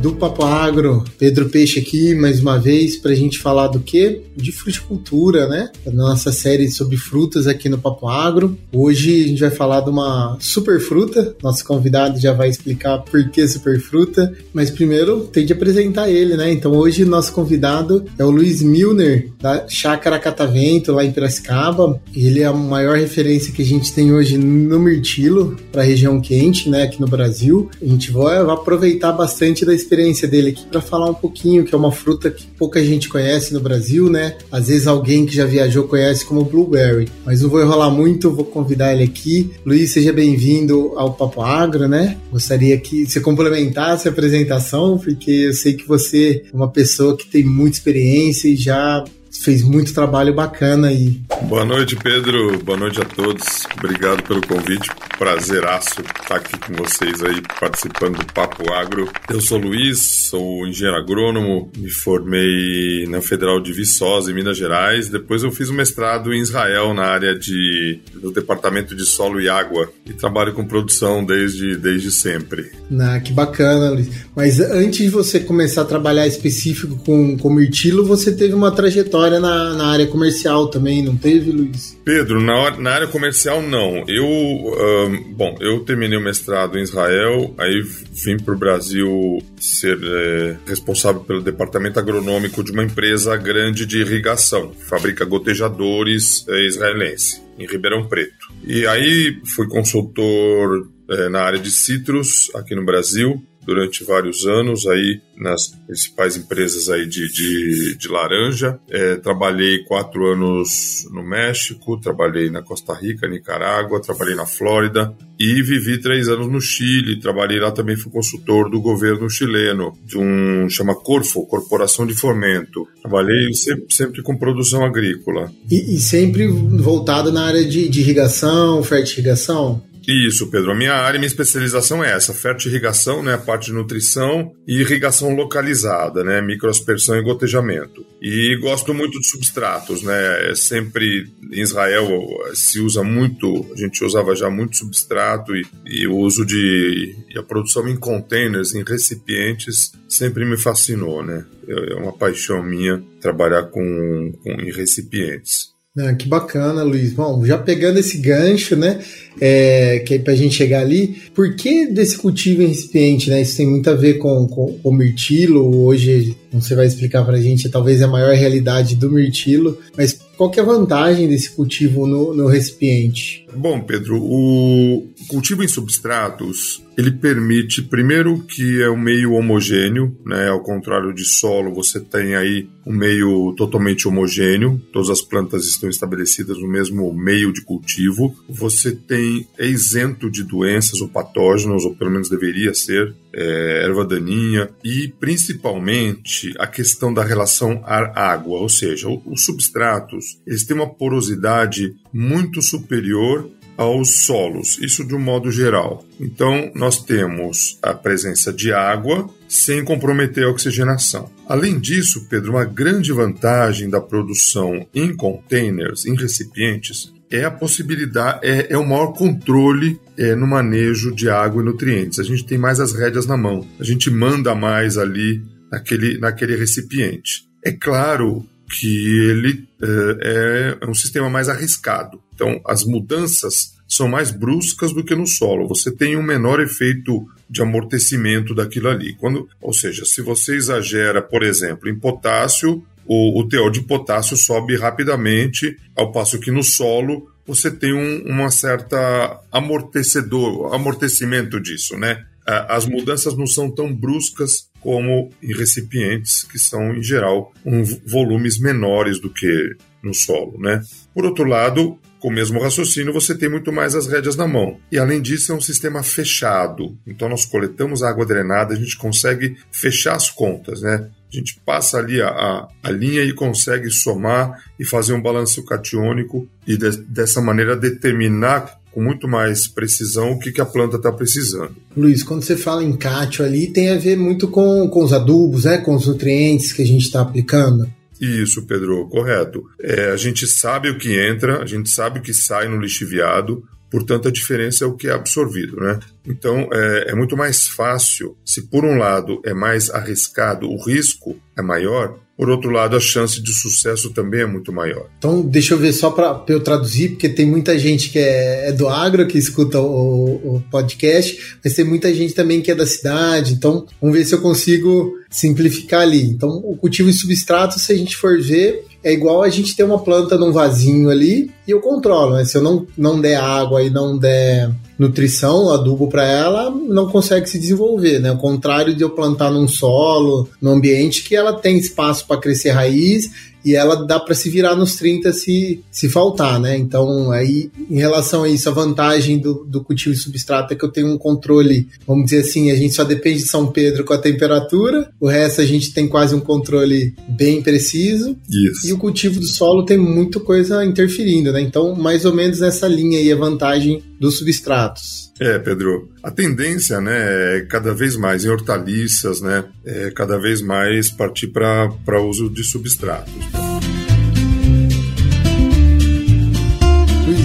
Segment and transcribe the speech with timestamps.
[0.00, 4.20] do Papo Agro, Pedro Peixe aqui mais uma vez para a gente falar do que?
[4.36, 5.70] De fruticultura, né?
[5.92, 8.56] Nossa série sobre frutas aqui no Papo Agro.
[8.72, 11.34] Hoje a gente vai falar de uma super fruta.
[11.42, 16.36] Nosso convidado já vai explicar por que super fruta, mas primeiro tem de apresentar ele,
[16.36, 16.52] né?
[16.52, 22.00] Então hoje nosso convidado é o Luiz Milner da Chácara Catavento lá em Piracicaba.
[22.14, 26.20] Ele é a maior referência que a gente tem hoje no mirtilo para a região
[26.20, 26.82] quente, né?
[26.82, 27.70] Aqui no Brasil.
[27.80, 31.78] A gente vai aproveitar bastante da experiência dele aqui para falar um pouquinho, que é
[31.78, 34.36] uma fruta que pouca gente conhece no Brasil, né?
[34.50, 38.44] Às vezes alguém que já viajou conhece como blueberry, mas não vou enrolar muito, vou
[38.44, 39.50] convidar ele aqui.
[39.64, 42.16] Luiz, seja bem-vindo ao Papo Agro, né?
[42.30, 47.26] Gostaria que você complementasse a apresentação, porque eu sei que você é uma pessoa que
[47.26, 51.20] tem muita experiência e já fez muito trabalho bacana aí.
[51.42, 52.58] Boa noite, Pedro.
[52.62, 53.66] Boa noite a todos.
[53.78, 54.88] Obrigado pelo convite.
[55.18, 59.10] Prazeraço estar aqui com vocês aí participando do Papo Agro.
[59.30, 65.08] Eu sou Luiz, sou engenheiro agrônomo, me formei na Federal de Viçosa, em Minas Gerais.
[65.08, 69.48] Depois eu fiz um mestrado em Israel na área de do Departamento de Solo e
[69.48, 72.70] Água e trabalho com produção desde, desde sempre.
[73.00, 74.08] Ah, que bacana, Luiz.
[74.34, 79.40] Mas antes de você começar a trabalhar específico com, com mirtilo, você teve uma trajetória
[79.40, 81.96] na, na área comercial também, não teve, Luiz?
[82.04, 84.04] Pedro, na, na área comercial não.
[84.06, 87.82] Eu, bom, eu terminei o mestrado em Israel, aí
[88.24, 93.98] vim para o Brasil ser é, responsável pelo departamento agronômico de uma empresa grande de
[93.98, 98.52] irrigação, que fabrica gotejadores é, israelense, em Ribeirão Preto.
[98.64, 104.86] E aí fui consultor é, na área de citros aqui no Brasil durante vários anos
[104.86, 108.78] aí nas principais empresas aí de, de, de laranja.
[108.88, 115.60] É, trabalhei quatro anos no México, trabalhei na Costa Rica, Nicarágua, trabalhei na Flórida e
[115.62, 117.20] vivi três anos no Chile.
[117.20, 122.86] Trabalhei lá também, fui consultor do governo chileno, de um chama Corfo, Corporação de Fomento.
[123.02, 125.52] Trabalhei sempre, sempre com produção agrícola.
[125.70, 129.82] E, e sempre voltado na área de, de irrigação, fertirrigação?
[130.06, 130.70] Isso, Pedro.
[130.70, 135.34] A minha área, minha especialização é essa: fertirrigação, né, a parte de nutrição e irrigação
[135.34, 138.06] localizada, né, microaspersão e gotejamento.
[138.22, 140.50] E gosto muito de substratos, né?
[140.50, 142.08] É sempre em Israel
[142.54, 147.38] se usa muito, a gente usava já muito substrato e, e o uso de e
[147.38, 151.44] a produção em containers, em recipientes, sempre me fascinou, né?
[151.68, 155.75] É uma paixão minha trabalhar com, com em recipientes.
[155.98, 157.14] Ah, que bacana, Luiz.
[157.14, 159.00] Bom, já pegando esse gancho, né?
[159.40, 163.40] É, que é pra gente chegar ali, por que desse cultivo em recipiente, né?
[163.40, 165.84] Isso tem muito a ver com, com, com o mirtilo.
[165.84, 170.60] Hoje, você vai explicar pra gente, talvez a maior realidade do mirtilo, mas qual que
[170.60, 173.46] é a vantagem desse cultivo no, no recipiente?
[173.54, 180.48] Bom, Pedro, o cultivo em substratos ele permite, primeiro, que é um meio homogêneo, né?
[180.48, 185.90] Ao contrário de solo, você tem aí um meio totalmente homogêneo, todas as plantas estão
[185.90, 188.34] estabelecidas no mesmo meio de cultivo.
[188.48, 194.04] Você tem é isento de doenças ou patógenos, ou pelo menos deveria ser, é, erva
[194.04, 200.88] daninha, e principalmente a questão da relação ar-água, ou seja, os substratos eles têm uma
[200.88, 206.02] porosidade muito superior aos solos, isso de um modo geral.
[206.18, 211.30] Então, nós temos a presença de água sem comprometer a oxigenação.
[211.46, 218.40] Além disso, Pedro, uma grande vantagem da produção em containers, em recipientes, é a possibilidade,
[218.42, 222.18] é, é o maior controle é, no manejo de água e nutrientes.
[222.18, 226.56] A gente tem mais as rédeas na mão, a gente manda mais ali naquele, naquele
[226.56, 227.44] recipiente.
[227.64, 228.46] É claro
[228.78, 232.20] que ele é, é um sistema mais arriscado.
[232.34, 235.68] Então, as mudanças são mais bruscas do que no solo.
[235.68, 239.14] Você tem um menor efeito de amortecimento daquilo ali.
[239.14, 244.36] Quando, ou seja, se você exagera, por exemplo, em potássio, o, o teor de potássio
[244.36, 251.96] sobe rapidamente, ao passo que no solo você tem um, uma certa amortecedor, amortecimento disso,
[251.96, 252.24] né?
[252.46, 258.58] As mudanças não são tão bruscas como em recipientes que são, em geral, um, volumes
[258.60, 260.80] menores do que no solo, né?
[261.12, 264.78] Por outro lado, com o mesmo raciocínio, você tem muito mais as rédeas na mão.
[264.90, 266.96] E além disso, é um sistema fechado.
[267.06, 271.08] Então, nós coletamos água drenada, a gente consegue fechar as contas, né?
[271.32, 275.64] A gente passa ali a, a, a linha e consegue somar e fazer um balanço
[275.64, 280.96] catiônico e de, dessa maneira determinar com muito mais precisão o que, que a planta
[280.96, 281.76] está precisando.
[281.94, 285.64] Luiz, quando você fala em cátio ali, tem a ver muito com, com os adubos,
[285.64, 285.76] né?
[285.76, 287.86] com os nutrientes que a gente está aplicando.
[288.18, 289.64] Isso, Pedro, correto.
[289.78, 293.62] É, a gente sabe o que entra, a gente sabe o que sai no lixiviado,
[293.90, 295.98] portanto a diferença é o que é absorvido, né?
[296.26, 301.36] Então é, é, muito mais fácil, se por um lado é mais arriscado, o risco
[301.56, 305.08] é maior, por outro lado, a chance de sucesso também é muito maior.
[305.16, 308.72] Então, deixa eu ver só para eu traduzir, porque tem muita gente que é, é
[308.72, 312.84] do agro, que escuta o, o, podcast, mas tem muita gente também que é da
[312.84, 313.54] cidade.
[313.54, 316.24] Então, vamos ver se eu consigo simplificar ali.
[316.24, 319.84] Então, o cultivo em substrato, se a gente for ver, é igual a gente ter
[319.84, 322.44] uma planta num vasinho ali e eu controlo, né?
[322.44, 324.68] Se eu não, não der água e não der
[324.98, 328.30] nutrição, adubo para ela, não consegue se desenvolver, né?
[328.30, 332.70] Ao contrário de eu plantar num solo, num ambiente que ela tem espaço para crescer
[332.70, 333.30] raiz
[333.66, 336.78] e ela dá para se virar nos 30 se, se faltar, né?
[336.78, 340.84] Então, aí, em relação a isso, a vantagem do, do cultivo de substrato é que
[340.84, 344.12] eu tenho um controle, vamos dizer assim, a gente só depende de São Pedro com
[344.12, 348.36] a temperatura, o resto a gente tem quase um controle bem preciso.
[348.48, 348.86] Isso.
[348.86, 351.60] E o cultivo do solo tem muita coisa interferindo, né?
[351.60, 355.25] Então, mais ou menos nessa linha aí a vantagem dos substratos.
[355.38, 360.62] É, Pedro, a tendência, né, é cada vez mais em hortaliças, né, é cada vez
[360.62, 363.32] mais partir para uso de substratos.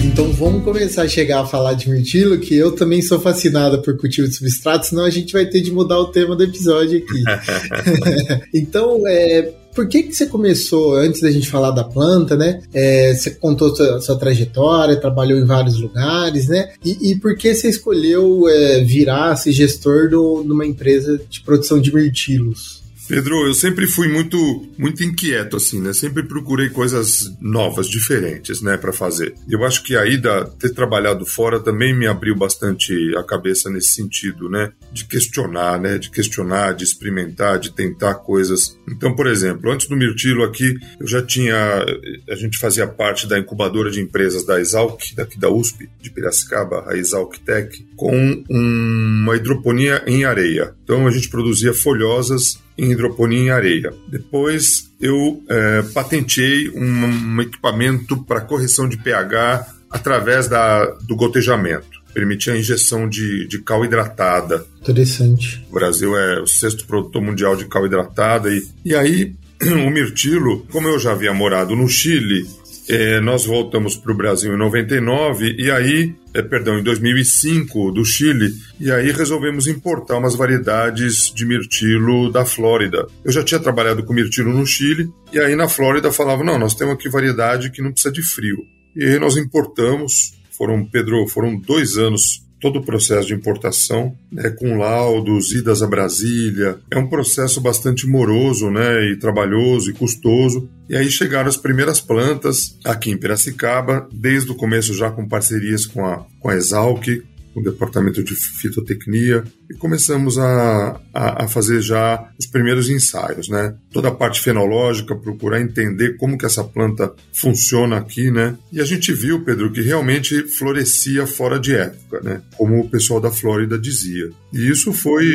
[0.05, 3.97] Então vamos começar a chegar a falar de mirtilo, que eu também sou fascinada por
[3.97, 7.23] cultivo de substratos, senão a gente vai ter de mudar o tema do episódio aqui.
[8.53, 12.61] então, é, por que, que você começou, antes da gente falar da planta, né?
[12.73, 16.71] É, você contou sua, sua, trajetória, trabalhou em vários lugares, né?
[16.83, 21.93] E, e por que você escolheu é, virar-se gestor de uma empresa de produção de
[21.93, 22.80] mirtilos?
[23.11, 24.37] Pedro, eu sempre fui muito
[24.77, 25.91] muito inquieto assim, né?
[25.91, 29.35] Sempre procurei coisas novas, diferentes, né, para fazer.
[29.49, 33.89] Eu acho que a ida ter trabalhado fora também me abriu bastante a cabeça nesse
[33.89, 34.71] sentido, né?
[34.93, 35.97] De questionar, né?
[35.97, 38.79] De questionar, de experimentar, de tentar coisas.
[38.87, 41.83] Então, por exemplo, antes do Mirtilo aqui, eu já tinha
[42.29, 46.85] a gente fazia parte da incubadora de empresas da Exalc, daqui da USP, de Piracicaba,
[46.87, 50.73] a Exalc Tech, com uma hidroponia em areia.
[50.81, 53.93] Então a gente produzia folhosas em hidroponia em areia.
[54.07, 62.01] Depois eu é, patenteei um, um equipamento para correção de pH através da, do gotejamento.
[62.13, 64.65] Permitia a injeção de, de cal hidratada.
[64.81, 65.65] Interessante.
[65.69, 68.53] O Brasil é o sexto produtor mundial de cal hidratada.
[68.53, 72.45] E, e aí, o mirtilo, como eu já havia morado no Chile,
[72.89, 78.05] é, nós voltamos para o Brasil em 99 e aí, é, perdão, em 2005 do
[78.05, 83.05] Chile e aí resolvemos importar umas variedades de mirtilo da Flórida.
[83.23, 86.73] Eu já tinha trabalhado com mirtilo no Chile e aí na Flórida falavam não, nós
[86.73, 88.57] temos aqui variedade que não precisa de frio.
[88.95, 90.39] E aí nós importamos.
[90.57, 95.87] Foram Pedro, foram dois anos todo o processo de importação, né, com laudos, idas a
[95.87, 96.77] Brasília.
[96.91, 100.69] É um processo bastante moroso, né, e trabalhoso e custoso.
[100.87, 105.85] E aí chegaram as primeiras plantas aqui em Piracicaba, desde o começo já com parcerias
[105.85, 107.07] com a, com a Exalc,
[107.53, 113.75] o departamento de fitotecnia e começamos a, a, a, fazer já os primeiros ensaios, né?
[113.91, 118.57] Toda a parte fenológica, procurar entender como que essa planta funciona aqui, né?
[118.71, 122.41] E a gente viu, Pedro, que realmente florescia fora de época, né?
[122.57, 124.29] Como o pessoal da Flórida dizia.
[124.53, 125.31] E isso foi,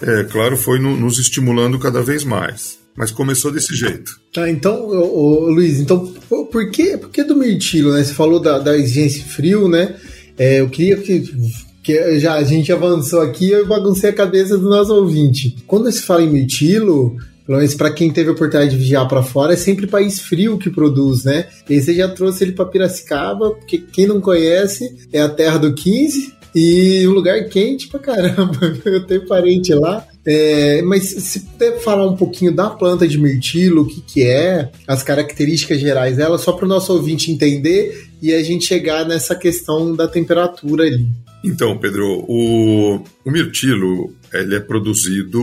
[0.00, 2.78] é, claro, foi no, nos estimulando cada vez mais.
[2.96, 4.20] Mas começou desse jeito.
[4.32, 8.02] Tá, então, ô, ô, Luiz, então por que, por que do mirtilo, né?
[8.02, 9.96] Você falou da, da exigência frio, né?
[10.36, 11.24] É, eu queria que,
[11.82, 15.56] que já, a gente avançou aqui eu baguncei a cabeça do nosso ouvinte.
[15.66, 19.22] Quando se fala em mirtilo, pelo menos para quem teve a oportunidade de viajar para
[19.22, 21.46] fora, é sempre país frio que produz, né?
[21.68, 25.74] E você já trouxe ele para Piracicaba, porque quem não conhece é a terra do
[25.74, 28.58] 15 e um lugar quente pra caramba.
[28.84, 30.06] Eu tenho parente lá.
[30.26, 34.70] É, mas se puder falar um pouquinho da planta de mirtilo, o que, que é,
[34.86, 39.34] as características gerais dela, só para o nosso ouvinte entender e a gente chegar nessa
[39.34, 41.06] questão da temperatura ali.
[41.42, 45.40] Então, Pedro, o, o mirtilo ele é produzido,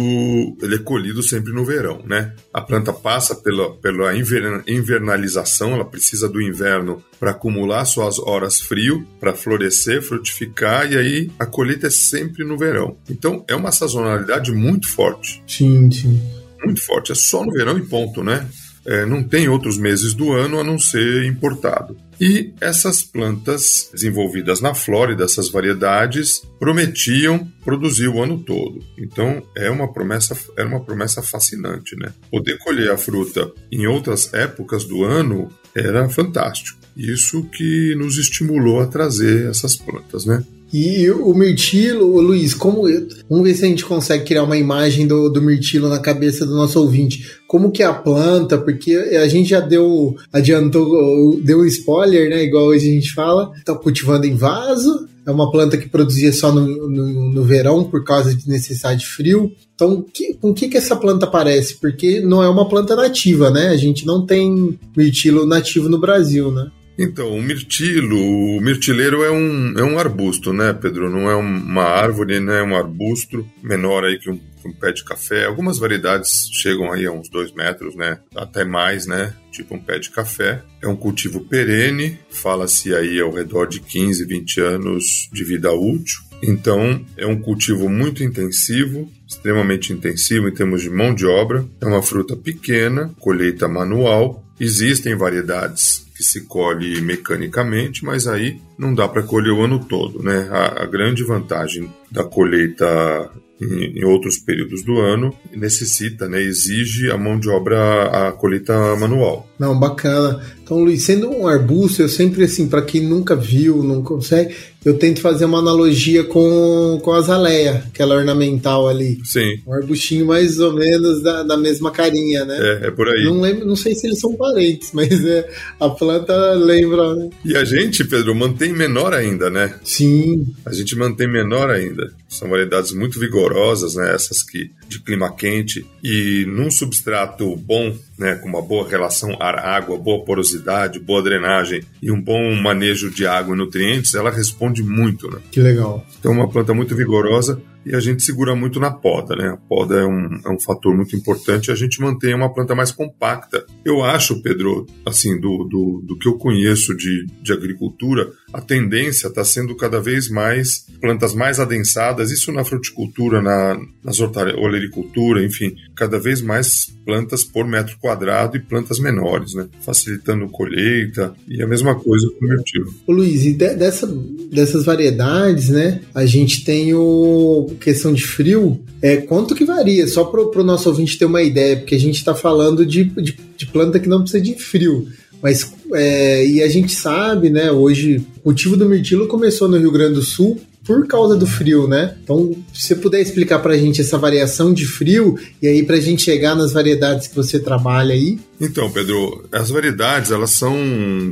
[0.62, 2.34] ele é colhido sempre no verão, né?
[2.54, 9.06] A planta passa pela, pela invernalização, ela precisa do inverno para acumular suas horas frio,
[9.20, 12.98] para florescer, frutificar, e aí a colheita é sempre no verão.
[13.10, 15.44] Então é uma sazonalidade muito forte.
[15.48, 16.22] Sim, sim.
[16.64, 17.12] Muito forte.
[17.12, 18.48] É só no verão e ponto, né?
[18.88, 21.98] é, não tem outros meses do ano a não ser importado.
[22.20, 28.84] E essas plantas desenvolvidas na Flórida, essas variedades, prometiam produzir o ano todo.
[28.98, 32.12] Então é uma promessa, era uma promessa fascinante, né?
[32.32, 36.80] Poder colher a fruta em outras épocas do ano era fantástico.
[36.96, 40.44] Isso que nos estimulou a trazer essas plantas, né?
[40.74, 42.84] E o mirtilo, Luiz, como
[43.30, 46.56] vamos ver se a gente consegue criar uma imagem do, do mirtilo na cabeça do
[46.56, 47.38] nosso ouvinte.
[47.48, 48.58] Como que é a planta?
[48.58, 52.44] Porque a gente já deu, adiantou, deu um spoiler, né?
[52.44, 53.52] Igual hoje a gente fala.
[53.64, 55.08] Tá cultivando em vaso.
[55.26, 59.08] É uma planta que produzia só no, no, no verão por causa de necessidade de
[59.08, 59.52] frio.
[59.76, 61.76] Então, que, com que que essa planta parece?
[61.80, 63.68] Porque não é uma planta nativa, né?
[63.68, 66.72] A gente não tem mirtilo nativo no Brasil, né?
[66.98, 71.12] Então, o mirtilo, o mirtileiro é um, é um arbusto, né, Pedro?
[71.12, 72.60] Não é uma árvore, né?
[72.60, 75.46] É um arbusto menor aí que um, que um pé de café.
[75.46, 78.20] Algumas variedades chegam aí a uns dois metros, né?
[78.36, 79.36] Até mais, né?
[79.52, 80.64] Tipo um pé de café.
[80.82, 86.27] É um cultivo perene, fala-se aí ao redor de 15, 20 anos de vida útil.
[86.42, 91.66] Então, é um cultivo muito intensivo, extremamente intensivo em termos de mão de obra.
[91.82, 94.44] É uma fruta pequena, colheita manual.
[94.60, 100.24] Existem variedades que se colhe mecanicamente, mas aí não dá para colher o ano todo,
[100.24, 100.48] né?
[100.52, 107.10] A, a grande vantagem da colheita em, em, outros períodos do ano necessita, né, exige
[107.12, 109.48] a mão de obra, a colheita manual.
[109.58, 110.42] Não, bacana.
[110.64, 114.56] Então, Luiz, sendo um arbusto, eu sempre, assim, para quem nunca viu, não consegue,
[114.88, 119.20] eu tento fazer uma analogia com, com a azaleia, aquela ornamental ali.
[119.26, 119.60] Sim.
[119.68, 122.58] Um arbustinho mais ou menos da, da mesma carinha, né?
[122.58, 123.26] É, é por aí.
[123.26, 125.46] Não, lembro, não sei se eles são parentes, mas é,
[125.78, 127.16] a planta lembra.
[127.16, 127.30] Né?
[127.44, 129.76] E a gente, Pedro, mantém menor ainda, né?
[129.84, 130.46] Sim.
[130.66, 132.10] A gente mantém menor ainda.
[132.30, 134.16] São variedades muito vigorosas, né?
[134.16, 138.36] Essas que de clima quente e num substrato bom, né?
[138.36, 143.56] Com uma boa relação ar-água, boa porosidade, boa drenagem e um bom manejo de água
[143.56, 145.40] e nutrientes, ela responde muito, né?
[145.52, 146.06] Que legal.
[146.20, 149.50] Então, uma planta muito vigorosa e a gente segura muito na poda, né?
[149.50, 152.76] A poda é um, é um fator muito importante e a gente mantém uma planta
[152.76, 153.66] mais compacta.
[153.86, 159.28] Eu acho, Pedro, assim, do, do, do que eu conheço de, de agricultura, a tendência
[159.28, 165.76] está sendo cada vez mais plantas mais adensadas, isso na fruticultura, na, nas olericultura, enfim,
[165.96, 169.68] cada vez mais plantas por metro quadrado e plantas menores, né?
[169.82, 172.94] Facilitando colheita e a mesma coisa com o mirtilo.
[173.08, 174.08] Luiz, e de, dessa,
[174.52, 176.02] dessas variedades, né?
[176.14, 180.08] A gente tem o questão de frio, é quanto que varia?
[180.08, 183.38] Só para o nosso ouvinte ter uma ideia, porque a gente está falando de, de,
[183.56, 185.08] de, planta que não precisa de frio.
[185.42, 187.72] Mas é, e a gente sabe, né?
[187.72, 191.86] Hoje o cultivo do mirtilo começou no Rio Grande do Sul por causa do frio,
[191.86, 192.18] né?
[192.24, 195.98] Então, se você puder explicar para a gente essa variação de frio e aí para
[195.98, 198.40] a gente chegar nas variedades que você trabalha aí.
[198.60, 200.74] Então, Pedro, as variedades elas são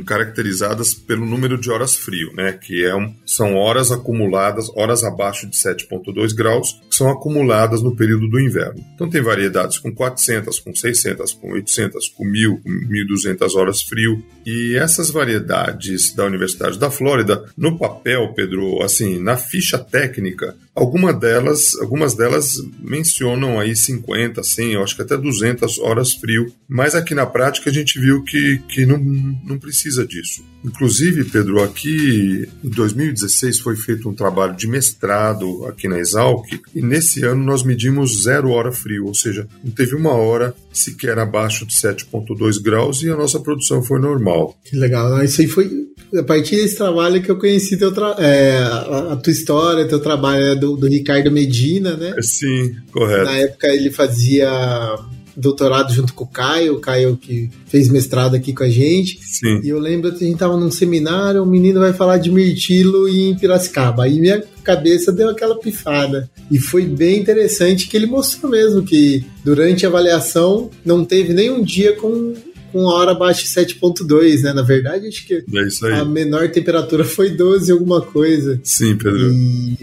[0.06, 2.52] caracterizadas pelo número de horas frio, né?
[2.52, 7.96] Que é um, são horas acumuladas, horas abaixo de 7,2 graus, que são acumuladas no
[7.96, 8.84] período do inverno.
[8.94, 14.22] Então, tem variedades com 400, com 600, com 800, com 1.000, com 1.200 horas frio.
[14.44, 21.12] E essas variedades da Universidade da Flórida, no papel, Pedro, assim, na ficha técnica, alguma
[21.12, 26.94] delas, algumas delas mencionam aí 50, 100, eu acho que até 200 horas frio, mas
[26.94, 30.44] aqui na prática a gente viu que, que não, não precisa disso.
[30.64, 36.82] Inclusive, Pedro, aqui em 2016 foi feito um trabalho de mestrado aqui na Exalc e
[36.82, 41.66] nesse ano nós medimos zero hora frio, ou seja, não teve uma hora sequer abaixo
[41.66, 44.56] de 7,2 graus e a nossa produção foi normal.
[44.64, 49.12] Que legal, isso aí foi a partir desse trabalho que eu conheci teu é, a,
[49.12, 52.14] a, tua história, teu trabalho é do, do Ricardo Medina, né?
[52.20, 53.24] Sim, correto.
[53.24, 54.48] Na época ele fazia
[55.36, 59.18] doutorado junto com o Caio, o Caio que fez mestrado aqui com a gente.
[59.22, 59.60] Sim.
[59.62, 63.08] E eu lembro que a gente tava num seminário, o menino vai falar de mirtilo
[63.08, 64.04] em Piracicaba.
[64.04, 66.30] Aí minha cabeça deu aquela pifada.
[66.50, 71.62] E foi bem interessante que ele mostrou mesmo que durante a avaliação não teve nenhum
[71.62, 72.34] dia com
[72.72, 74.52] com a hora abaixo de 7.2, né?
[74.52, 78.60] Na verdade, acho que é a menor temperatura foi 12 alguma coisa.
[78.62, 79.32] Sim, Pedro.
[79.32, 79.78] E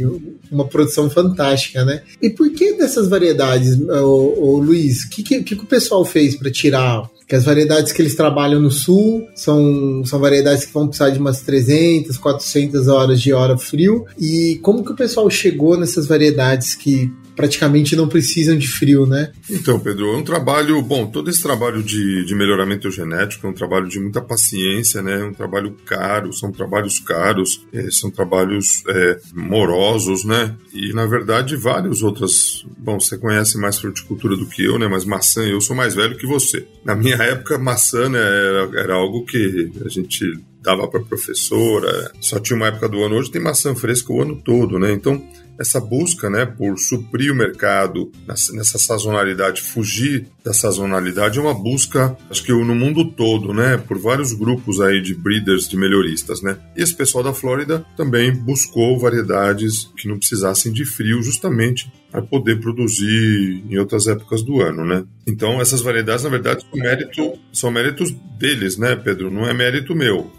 [0.52, 2.04] uma produção fantástica, né?
[2.22, 5.04] E por que dessas variedades, ô, ô Luiz?
[5.04, 8.62] O que, que, que o pessoal fez para tirar que as variedades que eles trabalham
[8.62, 13.58] no sul são, são variedades que vão precisar de umas 300, 400 horas de hora
[13.58, 14.06] frio.
[14.20, 19.32] E como que o pessoal chegou nessas variedades que praticamente não precisam de frio, né?
[19.50, 23.54] Então, Pedro, é um trabalho, bom, todo esse trabalho de, de melhoramento genético é um
[23.54, 25.22] trabalho de muita paciência, né?
[25.22, 30.56] É um trabalho caro, são trabalhos caros, é, são trabalhos é, morosos, né?
[30.74, 32.66] E, na verdade, várias outras.
[32.78, 34.88] Bom, você conhece mais fruticultura do que eu, né?
[34.88, 36.66] Mas maçã, eu sou mais velho que você.
[36.84, 42.40] Na minha época, maçã né, era, era algo que a gente dava para professora, só
[42.40, 43.16] tinha uma época do ano.
[43.16, 44.94] Hoje tem maçã fresca o ano todo, né?
[44.94, 45.22] Então,
[45.60, 52.18] essa busca né, por suprir o mercado nessa sazonalidade, fugir da sazonalidade, é uma busca,
[52.30, 56.42] acho que no mundo todo, né, por vários grupos aí de breeders, de melhoristas.
[56.42, 56.58] Né?
[56.76, 62.22] E esse pessoal da Flórida também buscou variedades que não precisassem de frio, justamente para
[62.22, 65.04] poder produzir em outras épocas do ano, né?
[65.26, 69.32] Então essas variedades, na verdade, são, mérito, são méritos deles, né, Pedro?
[69.32, 70.32] Não é mérito meu.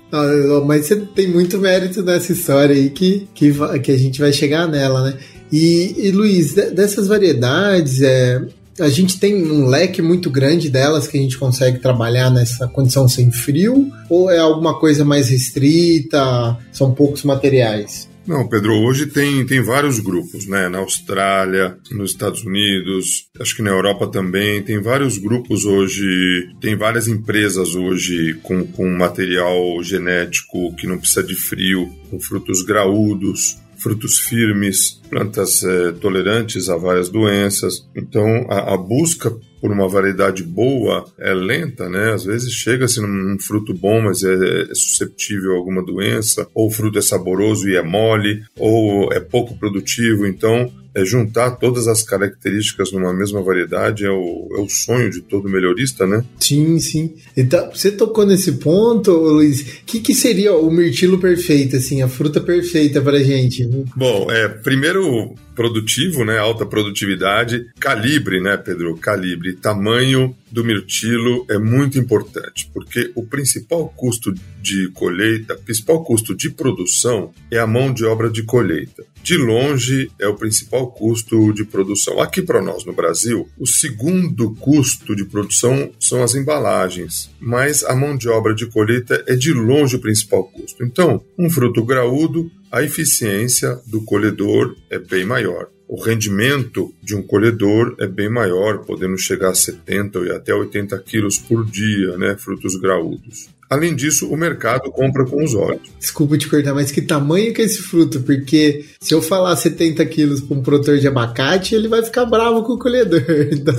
[0.64, 3.52] mas você tem muito mérito nessa história aí que, que,
[3.82, 5.18] que a gente vai chegar nela, né?
[5.50, 8.40] E, e Luiz, dessas variedades, é,
[8.78, 13.08] a gente tem um leque muito grande delas que a gente consegue trabalhar nessa condição
[13.08, 13.90] sem frio?
[14.08, 16.56] Ou é alguma coisa mais restrita?
[16.70, 18.08] São poucos materiais?
[18.26, 20.66] Não, Pedro, hoje tem, tem vários grupos, né?
[20.68, 26.74] Na Austrália, nos Estados Unidos, acho que na Europa também, tem vários grupos hoje, tem
[26.74, 33.58] várias empresas hoje com, com material genético que não precisa de frio, com frutos graúdos,
[33.76, 37.86] frutos firmes, plantas é, tolerantes a várias doenças.
[37.94, 42.12] Então, a, a busca por uma variedade boa é lenta, né?
[42.12, 46.71] Às vezes chega-se num fruto bom, mas é, é, susceptível a alguma doença, ou o
[46.71, 50.26] fruto é saboroso e é mole, ou é pouco produtivo.
[50.26, 55.23] Então, é juntar todas as características numa mesma variedade é o, é o sonho de
[55.23, 56.23] todo melhorista, né?
[56.38, 57.14] Sim, sim.
[57.35, 59.61] Então, você tocou nesse ponto, Luiz.
[59.62, 63.66] O que, que seria o mirtilo perfeito, assim, a fruta perfeita pra gente?
[63.97, 71.58] Bom, é, primeiro produtivo, né, alta produtividade, calibre, né, Pedro, calibre, tamanho do mirtilo é
[71.58, 74.32] muito importante, porque o principal custo
[74.62, 79.04] de colheita, principal custo de produção é a mão de obra de colheita.
[79.20, 82.20] De longe é o principal custo de produção.
[82.20, 87.96] Aqui para nós no Brasil, o segundo custo de produção são as embalagens, mas a
[87.96, 90.84] mão de obra de colheita é de longe o principal custo.
[90.84, 95.68] Então, um fruto graúdo a eficiência do colhedor é bem maior.
[95.86, 100.98] O rendimento de um colhedor é bem maior, podendo chegar a 70 e até 80
[100.98, 103.48] quilos por dia, né, frutos graúdos.
[103.68, 105.83] Além disso, o mercado compra com os olhos.
[105.99, 108.21] Desculpa te cortar, mas que tamanho que é esse fruto?
[108.21, 112.62] Porque se eu falar 70 quilos para um produtor de abacate, ele vai ficar bravo
[112.62, 113.25] com o colhedor.
[113.54, 113.75] Então,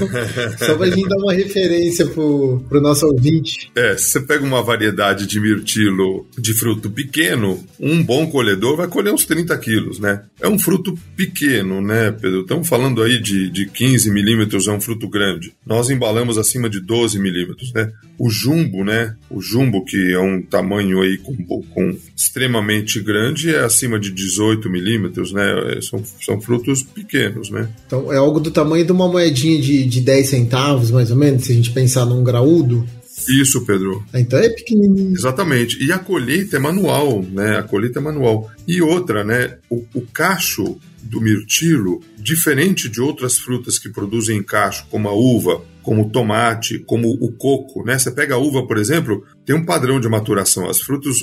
[0.58, 3.71] só para a gente dar uma referência pro, pro nosso ouvinte.
[3.76, 8.88] É, se você pega uma variedade de mirtilo de fruto pequeno, um bom colhedor vai
[8.88, 10.24] colher uns 30 quilos, né?
[10.41, 12.41] É um fruto pequeno, né, Pedro?
[12.41, 15.54] Estamos falando aí de, de 15 milímetros, é um fruto grande.
[15.65, 17.91] Nós embalamos acima de 12 milímetros, né?
[18.17, 19.15] O jumbo, né?
[19.30, 24.69] O jumbo que é um tamanho aí com, com extremamente grande, é acima de 18
[24.69, 25.77] milímetros, né?
[25.77, 27.69] É, são, são frutos pequenos, né?
[27.85, 31.45] Então é algo do tamanho de uma moedinha de, de 10 centavos, mais ou menos,
[31.45, 32.88] se a gente pensar num graúdo.
[33.27, 34.05] Isso, Pedro.
[34.13, 35.13] Então é pequenininho.
[35.13, 35.83] Exatamente.
[35.83, 37.57] E a colheita é manual, né?
[37.57, 38.51] A colheita é manual.
[38.67, 39.57] E outra, né?
[39.69, 45.61] O, o cacho do mirtilo, diferente de outras frutas que produzem cacho, como a uva,
[45.86, 47.98] como o tomate, como o coco, né?
[47.98, 50.67] Você pega a uva, por exemplo, tem um padrão de maturação.
[50.67, 51.17] As frutas,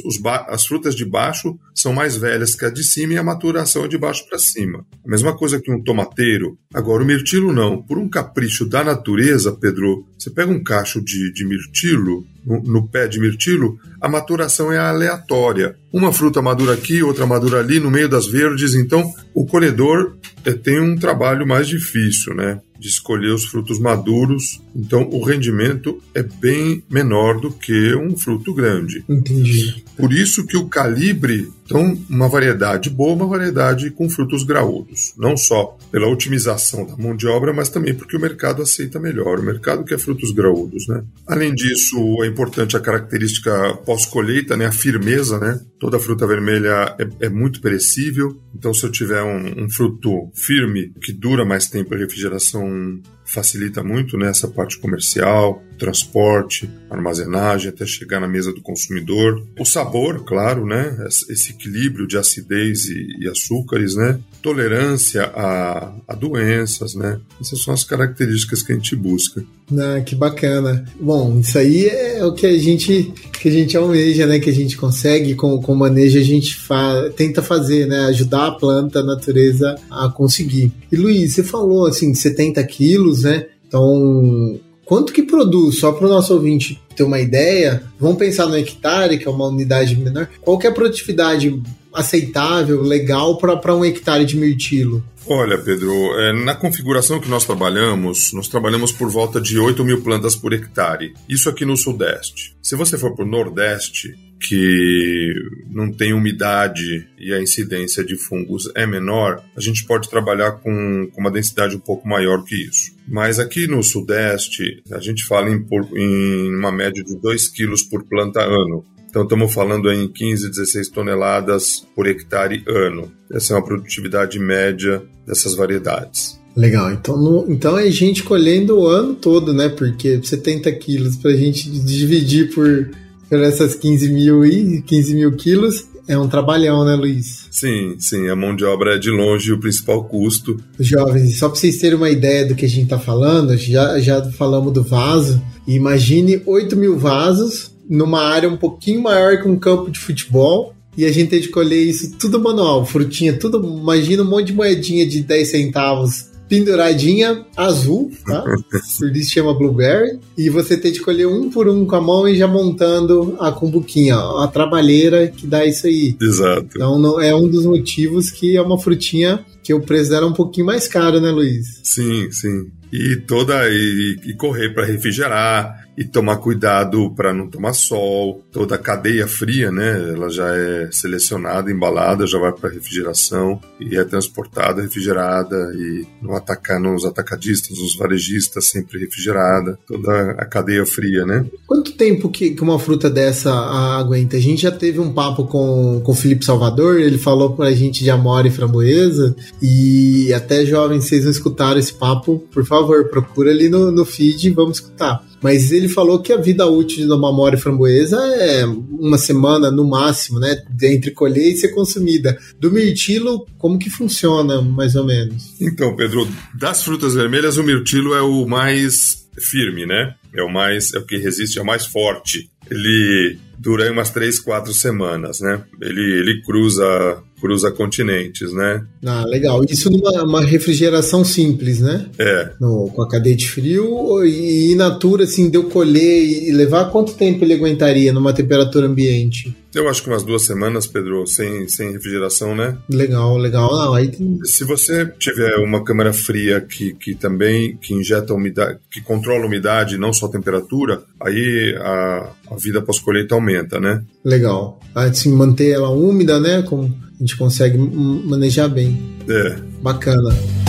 [0.48, 3.88] as frutas de baixo são mais velhas que a de cima e a maturação é
[3.88, 4.86] de baixo para cima.
[5.04, 6.56] A mesma coisa que um tomateiro.
[6.72, 7.82] Agora, o mirtilo não.
[7.82, 12.88] Por um capricho da natureza, Pedro, você pega um cacho de, de mirtilo, no, no,
[12.88, 15.76] pé de mirtilo, a maturação é aleatória.
[15.92, 18.74] Uma fruta madura aqui, outra madura ali, no meio das verdes.
[18.74, 22.60] Então, o colhedor é, tem um trabalho mais difícil, né?
[22.82, 24.60] De escolher os frutos maduros.
[24.74, 29.04] Então, o rendimento é bem menor do que um fruto grande.
[29.08, 29.84] Entendi.
[29.96, 31.48] Por isso que o calibre,
[31.80, 35.12] então, uma variedade boa, uma variedade com frutos graúdos.
[35.16, 39.38] Não só pela otimização da mão de obra, mas também porque o mercado aceita melhor.
[39.38, 41.02] O mercado quer frutos graúdos, né?
[41.26, 44.66] Além disso, é importante a característica pós-colheita, né?
[44.66, 45.60] A firmeza, né?
[45.78, 48.40] Toda fruta vermelha é, é muito perecível.
[48.54, 53.82] Então, se eu tiver um, um fruto firme, que dura mais tempo, a refrigeração facilita
[53.82, 59.44] muito né, essa parte comercial, transporte, armazenagem, até chegar na mesa do consumidor.
[59.58, 60.96] O sabor, claro, né,
[61.28, 67.74] esse equilíbrio de acidez e, e açúcares, né, tolerância a, a, doenças, né, essas são
[67.74, 69.44] as características que a gente busca.
[69.76, 70.84] Ah, que bacana.
[71.00, 74.38] Bom, isso aí é o que a gente que a gente almeja, né?
[74.38, 78.00] Que a gente consegue, com, com o manejo, a gente fa tenta fazer, né?
[78.06, 80.70] Ajudar a planta, a natureza a conseguir.
[80.92, 83.46] E Luiz, você falou assim, 70 quilos, né?
[83.66, 85.78] Então, quanto que produz?
[85.78, 89.46] Só para o nosso ouvinte ter uma ideia, vamos pensar no hectare, que é uma
[89.46, 90.28] unidade menor.
[90.40, 95.04] Qual que é a produtividade aceitável, legal para um hectare de mirtilo?
[95.26, 100.02] Olha, Pedro, é, na configuração que nós trabalhamos, nós trabalhamos por volta de 8 mil
[100.02, 101.14] plantas por hectare.
[101.28, 102.56] Isso aqui no Sudeste.
[102.60, 105.32] Se você for para o Nordeste, que
[105.70, 111.08] não tem umidade e a incidência de fungos é menor, a gente pode trabalhar com,
[111.12, 112.92] com uma densidade um pouco maior que isso.
[113.08, 118.04] Mas aqui no Sudeste, a gente fala em, em uma média de 2 quilos por
[118.04, 118.84] planta ano.
[119.08, 123.12] Então estamos falando em 15, 16 toneladas por hectare ano.
[123.30, 126.40] Essa é uma produtividade média dessas variedades.
[126.56, 129.70] Legal, então, no, então é gente colhendo o ano todo, né?
[129.70, 132.90] Porque 70 quilos para a gente dividir por,
[133.32, 137.48] por essas 15 mil e 15 mil quilos é um trabalhão, né, Luiz?
[137.50, 138.28] Sim, sim.
[138.28, 140.62] A mão de obra é de longe o principal custo.
[140.78, 144.22] Jovens, só para vocês terem uma ideia do que a gente está falando, já, já
[144.32, 145.42] falamos do vaso.
[145.66, 150.74] Imagine 8 mil vasos numa área um pouquinho maior que um campo de futebol.
[150.94, 153.66] E a gente tem de colher isso tudo manual, frutinha, tudo.
[153.66, 158.44] Imagina um monte de moedinha de 10 centavos penduradinha azul, tá?
[158.98, 160.18] Por isso chama blueberry.
[160.36, 163.50] E você tem de colher um por um com a mão e já montando a
[163.50, 166.14] cumbuquinha, a trabalheira que dá isso aí.
[166.20, 166.66] Exato.
[166.74, 170.28] Então não, é um dos motivos que é uma frutinha que o preço dela é
[170.28, 171.80] um pouquinho mais caro, né, Luiz?
[171.82, 172.66] Sim, sim.
[172.92, 178.42] E toda e, e correr para refrigerar e tomar cuidado para não tomar sol.
[178.50, 180.12] Toda a cadeia fria, né?
[180.14, 186.34] Ela já é selecionada, embalada, já vai para refrigeração e é transportada refrigerada e não
[186.34, 189.78] atacar nos atacadistas, nos varejistas, sempre refrigerada.
[189.86, 191.44] Toda a cadeia fria, né?
[191.66, 194.36] Quanto tempo que, uma fruta dessa aguenta?
[194.36, 197.74] A gente já teve um papo com, com o Felipe Salvador, ele falou para a
[197.74, 203.08] gente de amora e framboesa e até jovens, vocês não escutaram esse papo, por favor,
[203.08, 205.24] procura ali no, no feed e vamos escutar.
[205.42, 209.84] Mas ele falou que a vida útil de uma mora framboesa é uma semana no
[209.84, 210.62] máximo, né?
[210.82, 212.38] Entre colher e ser consumida.
[212.58, 215.60] Do mirtilo, como que funciona, mais ou menos?
[215.60, 220.14] Então, Pedro, das frutas vermelhas, o mirtilo é o mais firme, né?
[220.34, 222.48] É o mais, é o que resiste, é o mais forte.
[222.70, 225.62] Ele dura umas três, quatro semanas, né?
[225.80, 228.84] Ele, ele cruza cruza continentes, né?
[229.04, 229.64] Ah, legal.
[229.68, 232.06] Isso numa refrigeração simples, né?
[232.16, 232.52] É.
[232.60, 237.14] No, com a cadeia de frio e in natura, assim, deu colher e levar quanto
[237.14, 239.52] tempo ele aguentaria numa temperatura ambiente?
[239.74, 242.76] Eu acho que umas duas semanas, Pedro, sem, sem refrigeração, né?
[242.88, 243.72] Legal, legal.
[243.72, 244.38] Não, aí tem...
[244.44, 249.46] Se você tiver uma câmara fria que, que também que injeta umidade, que controla a
[249.46, 254.04] umidade, não só a temperatura, aí a, a vida pós-colheita aumenta, né?
[254.22, 254.78] Legal.
[254.94, 256.62] Assim, manter ela úmida, né?
[256.62, 259.00] Como a gente consegue manejar bem.
[259.28, 259.56] É.
[259.80, 260.61] Bacana.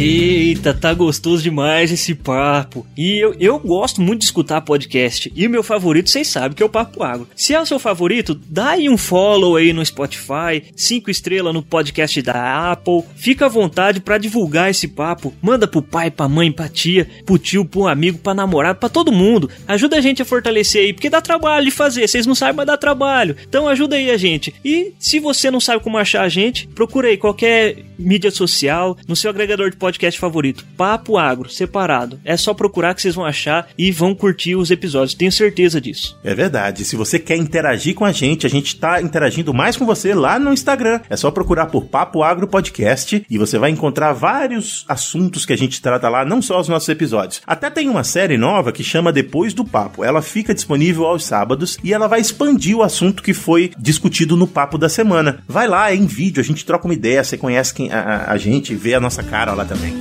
[0.00, 2.86] Eita, tá gostoso demais esse papo.
[2.96, 5.32] E eu, eu gosto muito de escutar podcast.
[5.34, 7.26] E o meu favorito, vocês sabem, que é o Papo Agro.
[7.34, 11.64] Se é o seu favorito, dá aí um follow aí no Spotify, cinco estrelas no
[11.64, 13.02] podcast da Apple.
[13.16, 15.34] Fica à vontade para divulgar esse papo.
[15.42, 19.10] Manda pro pai, pra mãe, pra tia, pro tio, pro amigo, pra namorado, pra todo
[19.10, 19.50] mundo.
[19.66, 22.06] Ajuda a gente a fortalecer aí, porque dá trabalho de fazer.
[22.06, 23.34] Vocês não sabem, mas dá trabalho.
[23.48, 24.54] Então ajuda aí a gente.
[24.64, 29.16] E se você não sabe como achar a gente, procura aí qualquer mídia social, no
[29.16, 32.20] seu agregador de podcast podcast favorito, Papo Agro, separado.
[32.22, 36.18] É só procurar que vocês vão achar e vão curtir os episódios, tenho certeza disso.
[36.22, 36.84] É verdade.
[36.84, 40.38] Se você quer interagir com a gente, a gente tá interagindo mais com você lá
[40.38, 41.00] no Instagram.
[41.08, 45.58] É só procurar por Papo Agro Podcast e você vai encontrar vários assuntos que a
[45.58, 47.40] gente trata lá, não só os nossos episódios.
[47.46, 50.04] Até tem uma série nova que chama Depois do Papo.
[50.04, 54.46] Ela fica disponível aos sábados e ela vai expandir o assunto que foi discutido no
[54.46, 55.38] papo da semana.
[55.48, 58.36] Vai lá, é em vídeo, a gente troca uma ideia, você conhece quem, a, a
[58.36, 59.98] gente, vê a nossa cara lá também também.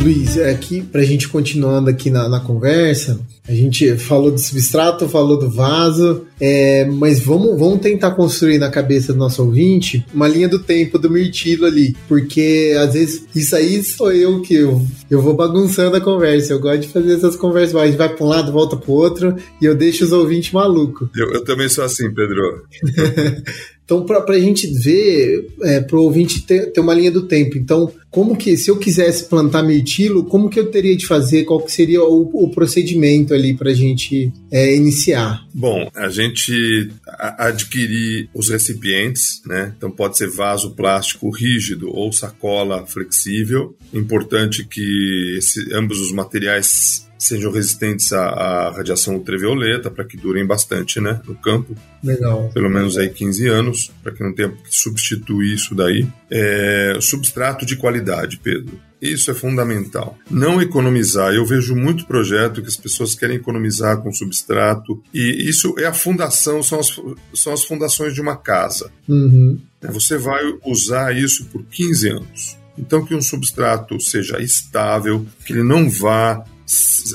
[0.00, 5.38] Luiz, aqui pra gente continuando aqui na, na conversa, a gente falou do substrato, falou
[5.38, 10.48] do vaso, é, mas vamos, vamos tentar construir na cabeça do nosso ouvinte uma linha
[10.48, 15.20] do tempo do mirtilo ali, porque às vezes isso aí sou eu que eu, eu
[15.20, 18.28] vou bagunçando a conversa, eu gosto de fazer essas conversas, a gente vai para um
[18.28, 21.08] lado, volta para o outro e eu deixo os ouvintes malucos.
[21.16, 22.62] Eu, eu também sou assim, Pedro.
[23.88, 27.56] Então, para a gente ver, é, para o ouvinte ter, ter uma linha do tempo.
[27.56, 31.44] Então, como que, se eu quisesse plantar mirtilo, como que eu teria de fazer?
[31.44, 35.42] Qual que seria o, o procedimento ali para a gente é, iniciar?
[35.54, 36.90] Bom, a gente
[37.38, 39.72] adquirir os recipientes, né?
[39.78, 43.74] Então pode ser vaso plástico rígido ou sacola flexível.
[43.94, 50.46] Importante que esse, ambos os materiais sejam resistentes à, à radiação ultravioleta para que durem
[50.46, 51.74] bastante, né, no campo.
[52.02, 52.50] Legal.
[52.54, 56.06] Pelo menos aí 15 anos, para que não tenha que substituir isso daí.
[56.30, 58.78] É, substrato de qualidade, Pedro.
[59.00, 60.18] Isso é fundamental.
[60.30, 61.32] Não economizar.
[61.32, 65.00] Eu vejo muito projeto que as pessoas querem economizar com substrato.
[65.14, 67.00] E isso é a fundação, são as,
[67.34, 68.90] são as fundações de uma casa.
[69.08, 69.60] Uhum.
[69.82, 72.58] Você vai usar isso por 15 anos.
[72.76, 76.44] Então, que um substrato seja estável, que ele não vá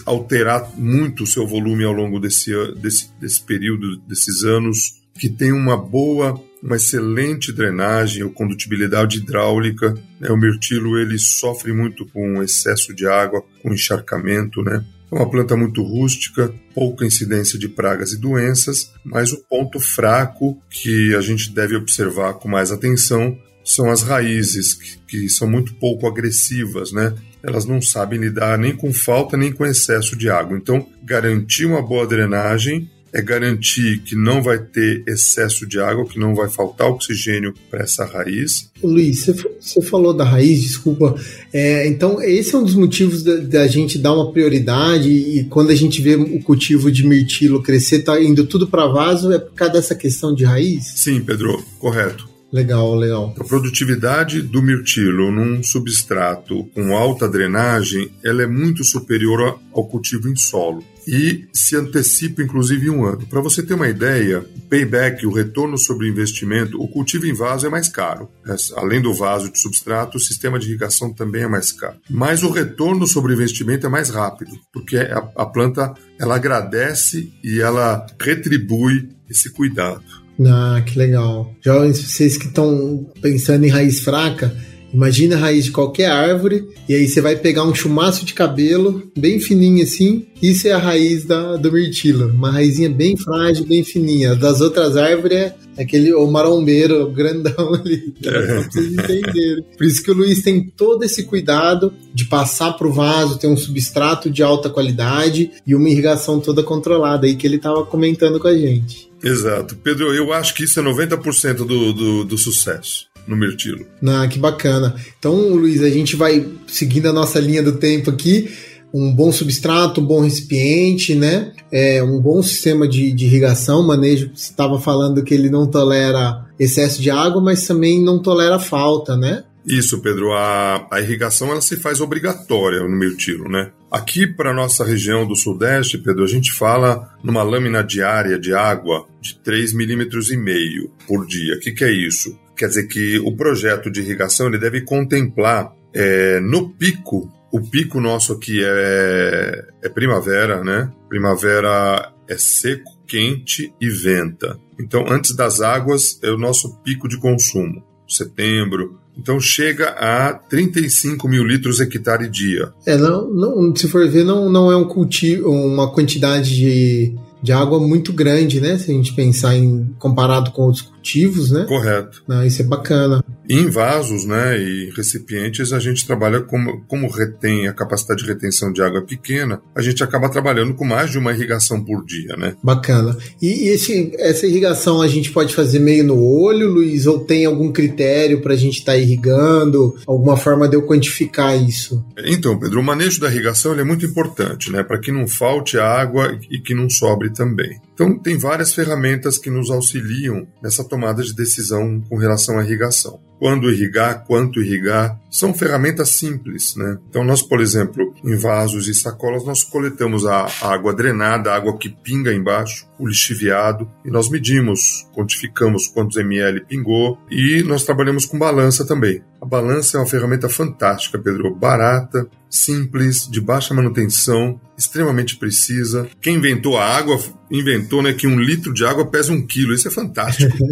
[0.06, 5.52] alterar muito o seu volume ao longo desse, desse, desse período, desses anos, que tem
[5.52, 9.94] uma boa, uma excelente drenagem ou condutibilidade hidráulica.
[10.20, 10.30] Né?
[10.30, 14.84] O mirtilo ele sofre muito com excesso de água, com encharcamento, né?
[15.12, 20.60] É uma planta muito rústica, pouca incidência de pragas e doenças, mas o ponto fraco
[20.72, 25.76] que a gente deve observar com mais atenção são as raízes, que, que são muito
[25.76, 27.14] pouco agressivas, né?
[27.44, 30.58] Elas não sabem lidar nem com falta nem com excesso de água.
[30.58, 36.18] Então, garantir uma boa drenagem é garantir que não vai ter excesso de água, que
[36.18, 38.72] não vai faltar oxigênio para essa raiz.
[38.82, 39.30] Luiz,
[39.60, 41.16] você falou da raiz, desculpa.
[41.54, 45.70] É, então, esse é um dos motivos da, da, gente dar uma prioridade e quando
[45.70, 49.54] a gente vê o cultivo de mirtilo crescer, tá indo tudo para vaso, é por
[49.54, 50.94] causa dessa questão de raiz?
[50.96, 52.33] Sim, Pedro, correto.
[52.54, 53.34] Legal, legal.
[53.40, 60.30] A produtividade do mirtilo num substrato com alta drenagem, ela é muito superior ao cultivo
[60.30, 63.26] em solo e se antecipa inclusive um ano.
[63.26, 67.66] Para você ter uma ideia, o payback, o retorno sobre investimento, o cultivo em vaso
[67.66, 68.30] é mais caro.
[68.76, 71.98] Além do vaso de substrato, o sistema de irrigação também é mais caro.
[72.08, 77.60] Mas o retorno sobre investimento é mais rápido, porque a, a planta ela agradece e
[77.60, 80.23] ela retribui esse cuidado.
[80.48, 81.54] Ah, que legal.
[81.62, 84.56] Jovens, vocês que estão pensando em raiz fraca,
[84.94, 89.12] imagina a raiz de qualquer árvore, e aí você vai pegar um chumaço de cabelo,
[89.18, 92.28] bem fininho assim, isso é a raiz da, do mirtilo.
[92.28, 94.36] Uma raizinha bem frágil, bem fininha.
[94.36, 98.14] Das outras árvores é aquele o marombeiro o grandão ali.
[98.22, 99.64] Pra vocês entenderem.
[99.78, 103.58] Por isso que o Luiz tem todo esse cuidado de passar pro vaso, ter um
[103.58, 108.48] substrato de alta qualidade e uma irrigação toda controlada aí que ele estava comentando com
[108.48, 109.13] a gente.
[109.24, 109.76] Exato.
[109.78, 113.86] Pedro, eu acho que isso é 90% do, do, do sucesso no mirtilo.
[114.06, 114.96] Ah, que bacana.
[115.18, 118.52] Então, Luiz, a gente vai seguindo a nossa linha do tempo aqui.
[118.94, 121.54] Um bom substrato, um bom recipiente, né?
[121.72, 124.30] É, um bom sistema de, de irrigação, manejo.
[124.36, 129.18] Você estava falando que ele não tolera excesso de água, mas também não tolera falta,
[129.18, 129.44] né?
[129.66, 130.34] Isso, Pedro.
[130.34, 133.72] A, a irrigação ela se faz obrigatória no mirtilo, né?
[133.90, 139.08] Aqui para nossa região do Sudeste, Pedro, a gente fala numa lâmina diária de água
[139.22, 141.56] de 3,5 milímetros e meio por dia.
[141.56, 142.38] O que, que é isso?
[142.56, 148.00] Quer dizer que o projeto de irrigação ele deve contemplar é, no pico, o pico
[148.02, 150.92] nosso aqui é, é primavera, né?
[151.08, 154.60] Primavera é seco, quente e venta.
[154.80, 157.84] Então, antes das águas é o nosso pico de consumo.
[158.10, 162.72] Setembro, então chega a 35 mil litros hectare dia.
[162.86, 167.52] É, não, não, se for ver, não, não é um cultivo, uma quantidade de, de
[167.52, 168.78] água muito grande, né?
[168.78, 171.66] Se a gente pensar em comparado com outros cultivos, né?
[171.68, 172.24] Correto.
[172.26, 173.24] Não, isso é bacana.
[173.50, 178.72] Em vasos, né, e recipientes, a gente trabalha como, como retém a capacidade de retenção
[178.72, 182.56] de água pequena, a gente acaba trabalhando com mais de uma irrigação por dia, né?
[182.64, 183.18] Bacana.
[183.42, 187.46] E, e esse, essa irrigação a gente pode fazer meio no olho, Luiz, ou tem
[187.46, 192.02] algum critério para a gente estar tá irrigando, alguma forma de eu quantificar isso?
[192.26, 196.40] Então, Pedro, o manejo da irrigação é muito importante, né, para que não falte água
[196.50, 197.82] e que não sobre também.
[197.94, 203.20] Então, tem várias ferramentas que nos auxiliam nessa tomada de decisão com relação à irrigação.
[203.40, 206.98] Quando irrigar, quanto irrigar, são ferramentas simples, né?
[207.10, 211.78] Então, nós, por exemplo, em vasos e sacolas, nós coletamos a água drenada, a água
[211.78, 218.26] que pinga embaixo, o lixiviado, e nós medimos, quantificamos quantos ml pingou, e nós trabalhamos
[218.26, 219.22] com balança também.
[219.42, 226.08] A balança é uma ferramenta fantástica, Pedro, barata, simples, de baixa manutenção, extremamente precisa.
[226.22, 227.20] Quem inventou a água
[227.54, 229.74] inventou né, que um litro de água pesa um quilo.
[229.74, 230.58] Isso é fantástico.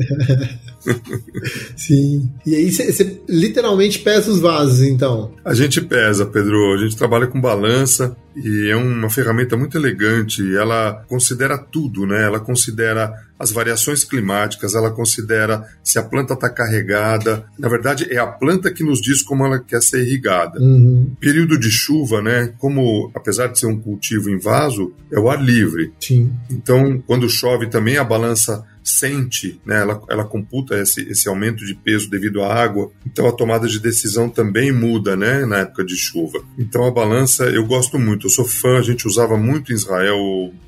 [1.81, 2.29] Sim.
[2.45, 5.33] E aí você literalmente pesa os vasos, então?
[5.43, 6.75] A gente pesa, Pedro.
[6.75, 10.43] A gente trabalha com balança e é uma ferramenta muito elegante.
[10.55, 12.23] Ela considera tudo, né?
[12.23, 17.43] Ela considera as variações climáticas, ela considera se a planta está carregada.
[17.57, 20.59] Na verdade, é a planta que nos diz como ela quer ser irrigada.
[20.59, 21.15] Uhum.
[21.19, 22.53] Período de chuva, né?
[22.59, 25.91] Como apesar de ser um cultivo em vaso, é o ar livre.
[25.99, 26.31] Sim.
[26.51, 29.81] Então, quando chove também a balança sente, né?
[29.81, 32.91] Ela, ela computa esse, esse aumento de peso devido à água.
[33.05, 35.45] Então a tomada de decisão também muda, né?
[35.45, 36.41] Na época de chuva.
[36.57, 38.25] Então a balança eu gosto muito.
[38.25, 38.77] Eu sou fã.
[38.77, 40.17] A gente usava muito em Israel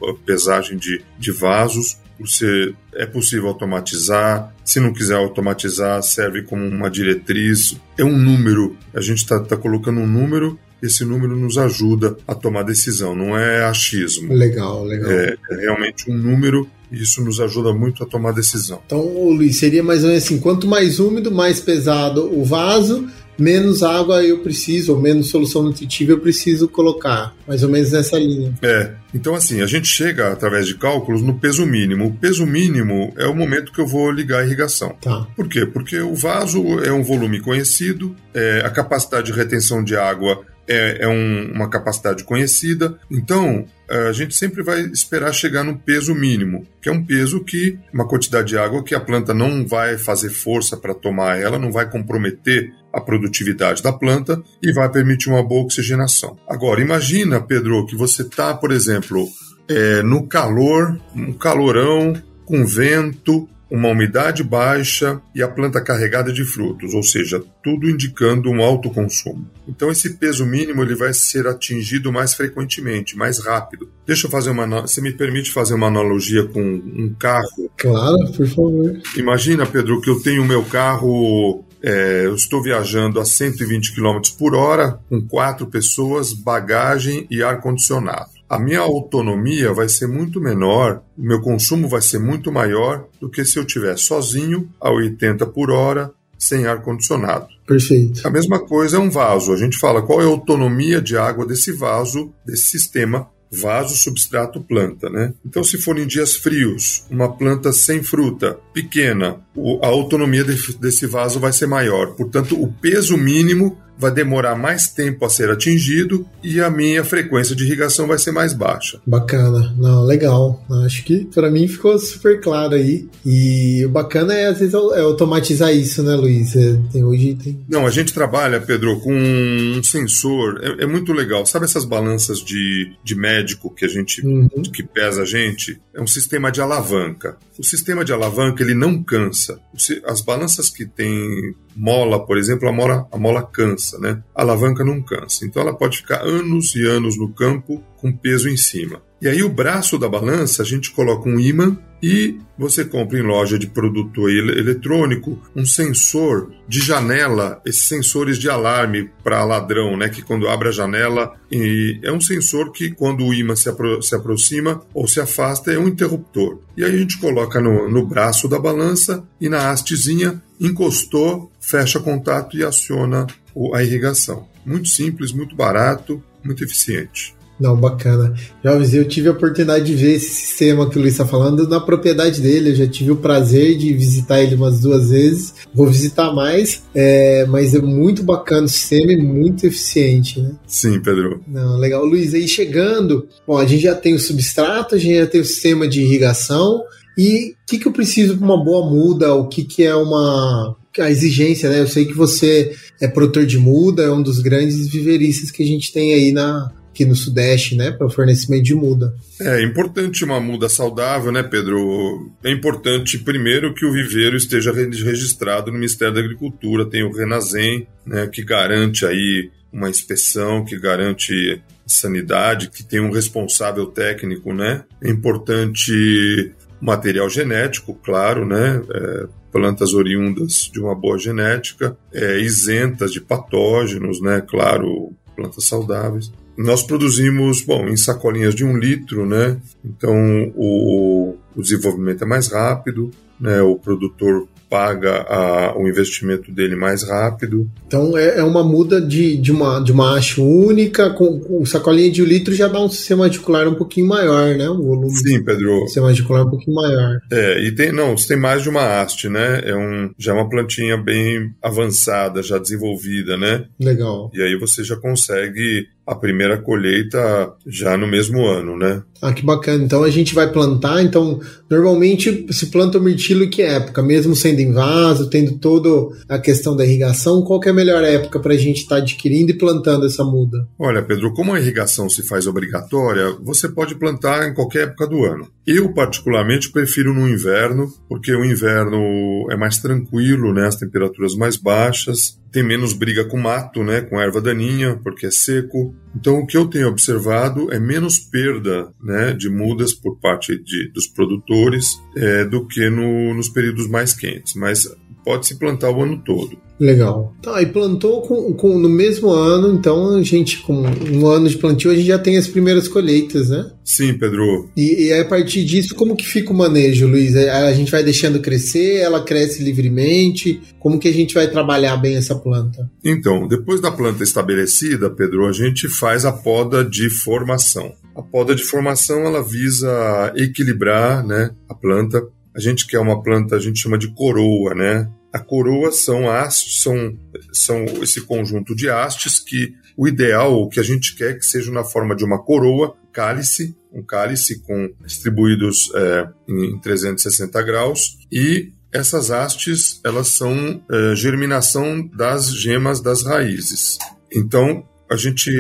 [0.04, 1.97] a pesagem de, de vasos.
[2.19, 4.54] Você é possível automatizar.
[4.63, 7.76] Se não quiser automatizar, serve como uma diretriz.
[7.97, 8.78] É um número.
[8.93, 13.38] A gente está tá colocando um número esse número nos ajuda a tomar decisão, não
[13.38, 14.34] é achismo.
[14.34, 15.10] Legal, legal.
[15.10, 18.82] É, é realmente um número isso nos ajuda muito a tomar decisão.
[18.86, 23.82] Então, Luiz, seria mais ou menos assim: quanto mais úmido, mais pesado o vaso, menos
[23.84, 27.36] água eu preciso, ou menos solução nutritiva eu preciso colocar.
[27.47, 28.53] Mais ou menos nessa linha.
[28.62, 28.91] É.
[29.13, 32.08] Então, assim, a gente chega, através de cálculos, no peso mínimo.
[32.08, 34.95] O peso mínimo é o momento que eu vou ligar a irrigação.
[35.01, 35.27] Tá.
[35.36, 35.65] Por quê?
[35.65, 41.04] Porque o vaso é um volume conhecido, é, a capacidade de retenção de água é,
[41.04, 42.97] é um, uma capacidade conhecida.
[43.10, 47.78] Então, a gente sempre vai esperar chegar no peso mínimo, que é um peso que,
[47.93, 51.71] uma quantidade de água que a planta não vai fazer força para tomar ela, não
[51.71, 56.38] vai comprometer a produtividade da planta e vai permitir uma boa oxigenação.
[56.47, 59.28] Agora, imagina, Pedro, que você está, por exemplo,
[59.67, 62.13] é, no calor, um calorão,
[62.45, 68.49] com vento, uma umidade baixa e a planta carregada de frutos, ou seja, tudo indicando
[68.49, 69.49] um alto consumo.
[69.67, 73.89] Então esse peso mínimo ele vai ser atingido mais frequentemente, mais rápido.
[74.06, 77.71] Deixa eu fazer uma, você me permite fazer uma analogia com um carro?
[77.78, 79.02] Claro, por favor.
[79.15, 84.21] Imagina, Pedro, que eu tenho o meu carro é, eu estou viajando a 120 km
[84.39, 91.01] por hora, com quatro pessoas, bagagem e ar-condicionado a minha autonomia vai ser muito menor,
[91.17, 95.45] o meu consumo vai ser muito maior do que se eu estiver sozinho a 80
[95.47, 97.47] por hora, sem ar condicionado.
[97.65, 98.27] Perfeito.
[98.27, 99.53] A mesma coisa é um vaso.
[99.53, 104.60] A gente fala qual é a autonomia de água desse vaso, desse sistema vaso, substrato,
[104.62, 105.34] planta, né?
[105.45, 109.39] Então, se for em dias frios, uma planta sem fruta, pequena,
[109.82, 112.15] a autonomia desse vaso vai ser maior.
[112.15, 117.55] Portanto, o peso mínimo vai demorar mais tempo a ser atingido e a minha frequência
[117.55, 118.99] de irrigação vai ser mais baixa.
[119.07, 120.61] Bacana, não, legal.
[120.85, 123.07] Acho que para mim ficou super claro aí.
[123.25, 126.53] E o bacana é às vezes é automatizar isso, né, Luiz?
[126.53, 127.63] É, tem, hoje tem.
[127.69, 130.59] Não, a gente trabalha, Pedro, com um sensor.
[130.61, 131.45] É, é muito legal.
[131.45, 134.49] Sabe essas balanças de, de médico que a gente uhum.
[134.73, 135.79] que pesa a gente?
[135.93, 137.37] É um sistema de alavanca.
[137.57, 139.59] O sistema de alavanca ele não cansa.
[140.05, 144.21] As balanças que tem mola, por exemplo, a mola, a mola cansa, né?
[144.36, 145.45] A alavanca não cansa.
[145.45, 149.01] Então ela pode ficar anos e anos no campo com peso em cima.
[149.21, 153.21] E aí o braço da balança a gente coloca um ímã e você compra em
[153.21, 160.10] loja de produto eletrônico um sensor de janela, esses sensores de alarme para ladrão, né?
[160.10, 164.01] Que quando abre a janela e é um sensor que quando o ímã se, apro
[164.03, 166.60] se aproxima ou se afasta é um interruptor.
[166.75, 172.01] E aí a gente coloca no, no braço da balança e na hastezinha encostou, fecha
[172.01, 173.25] contato e aciona
[173.73, 174.47] a irrigação.
[174.65, 177.35] Muito simples, muito barato, muito eficiente.
[177.59, 178.33] Não, bacana.
[178.63, 181.79] Jovens, eu tive a oportunidade de ver esse sistema que o Luiz está falando na
[181.79, 182.71] propriedade dele.
[182.71, 185.53] Eu já tive o prazer de visitar ele umas duas vezes.
[185.73, 190.51] Vou visitar mais, é, mas é muito bacana o sistema e muito eficiente, né?
[190.67, 191.41] Sim, Pedro.
[191.47, 192.03] Não, legal.
[192.03, 195.45] Luiz, aí chegando, bom, a gente já tem o substrato, a gente já tem o
[195.45, 196.83] sistema de irrigação.
[197.17, 199.33] E o que, que eu preciso para uma boa muda?
[199.35, 201.79] O que, que é uma a exigência, né?
[201.79, 205.65] Eu sei que você é produtor de muda, é um dos grandes viveristas que a
[205.65, 209.15] gente tem aí na, aqui no Sudeste, né, para o fornecimento de muda.
[209.41, 212.32] É importante uma muda saudável, né, Pedro?
[212.43, 217.88] É importante, primeiro, que o viveiro esteja registrado no Ministério da Agricultura, tem o Renazem,
[218.06, 224.84] né, que garante aí uma inspeção, que garante sanidade, que tem um responsável técnico, né?
[225.03, 226.51] É importante
[226.84, 228.82] material genético, claro, né?
[228.93, 234.41] É, plantas oriundas de uma boa genética, é, isentas de patógenos, né?
[234.41, 236.32] Claro, plantas saudáveis.
[236.58, 239.58] Nós produzimos, bom, em sacolinhas de um litro, né?
[239.84, 240.13] Então
[240.56, 243.62] o, o desenvolvimento é mais rápido, né?
[243.62, 247.69] O produtor paga a, o investimento dele mais rápido.
[247.86, 252.12] Então é, é, uma muda de, de, uma, de uma haste única, com, com sacolinha
[252.12, 254.67] de um litro já dá um sistema radicular um pouquinho maior, né?
[254.67, 255.81] O volume Sim, Pedro.
[255.86, 257.19] sistema radicular um pouquinho maior.
[257.31, 259.62] É, e tem, não, você tem mais de uma haste, né?
[259.63, 263.65] É um, já é uma plantinha bem avançada, já desenvolvida, né?
[263.79, 264.31] Legal.
[264.33, 269.01] E aí você já consegue a primeira colheita já no mesmo ano, né?
[269.21, 269.83] Ah, que bacana.
[269.83, 271.01] Então a gente vai plantar.
[271.01, 271.39] Então,
[271.69, 274.03] normalmente se planta o mirtilo em que época?
[274.03, 275.89] Mesmo sendo em vaso, tendo toda
[276.27, 279.51] a questão da irrigação, qual é a melhor época para a gente estar tá adquirindo
[279.51, 280.67] e plantando essa muda?
[280.77, 285.23] Olha, Pedro, como a irrigação se faz obrigatória, você pode plantar em qualquer época do
[285.23, 285.47] ano.
[285.65, 290.67] Eu, particularmente, prefiro no inverno, porque o inverno é mais tranquilo, né?
[290.67, 294.01] As temperaturas mais baixas, tem menos briga com mato, né?
[294.01, 295.93] Com erva daninha, porque é seco.
[296.15, 299.33] Então, o que eu tenho observado é menos perda, né?
[299.33, 304.54] de mudas por parte de, dos produtores é, do que no, nos períodos mais quentes,
[304.54, 304.87] mas
[305.25, 306.56] pode se plantar o ano todo.
[306.84, 307.34] Legal.
[307.42, 311.58] Tá, e plantou com, com, no mesmo ano, então a gente, com um ano de
[311.58, 313.71] plantio, a gente já tem as primeiras colheitas, né?
[313.86, 314.69] Sim, Pedro.
[314.75, 317.36] E, e a partir disso, como que fica o manejo, Luiz?
[317.36, 320.62] É, a gente vai deixando crescer, ela cresce livremente?
[320.77, 322.92] Como que a gente vai trabalhar bem essa planta?
[323.02, 327.94] Então, depois da planta estabelecida, Pedro, a gente faz a poda de formação.
[328.13, 332.21] A poda de formação, ela visa equilibrar né, a planta.
[332.54, 335.10] A gente quer uma planta, a gente chama de coroa, né?
[335.34, 337.17] A coroa são hastes, são,
[337.52, 341.71] são esse conjunto de hastes que o ideal, o que a gente quer que seja
[341.71, 348.71] na forma de uma coroa, cálice, um cálice com distribuídos é, em 360 graus e
[348.92, 353.98] essas hastes elas são é, germinação das gemas das raízes.
[354.31, 355.52] Então a gente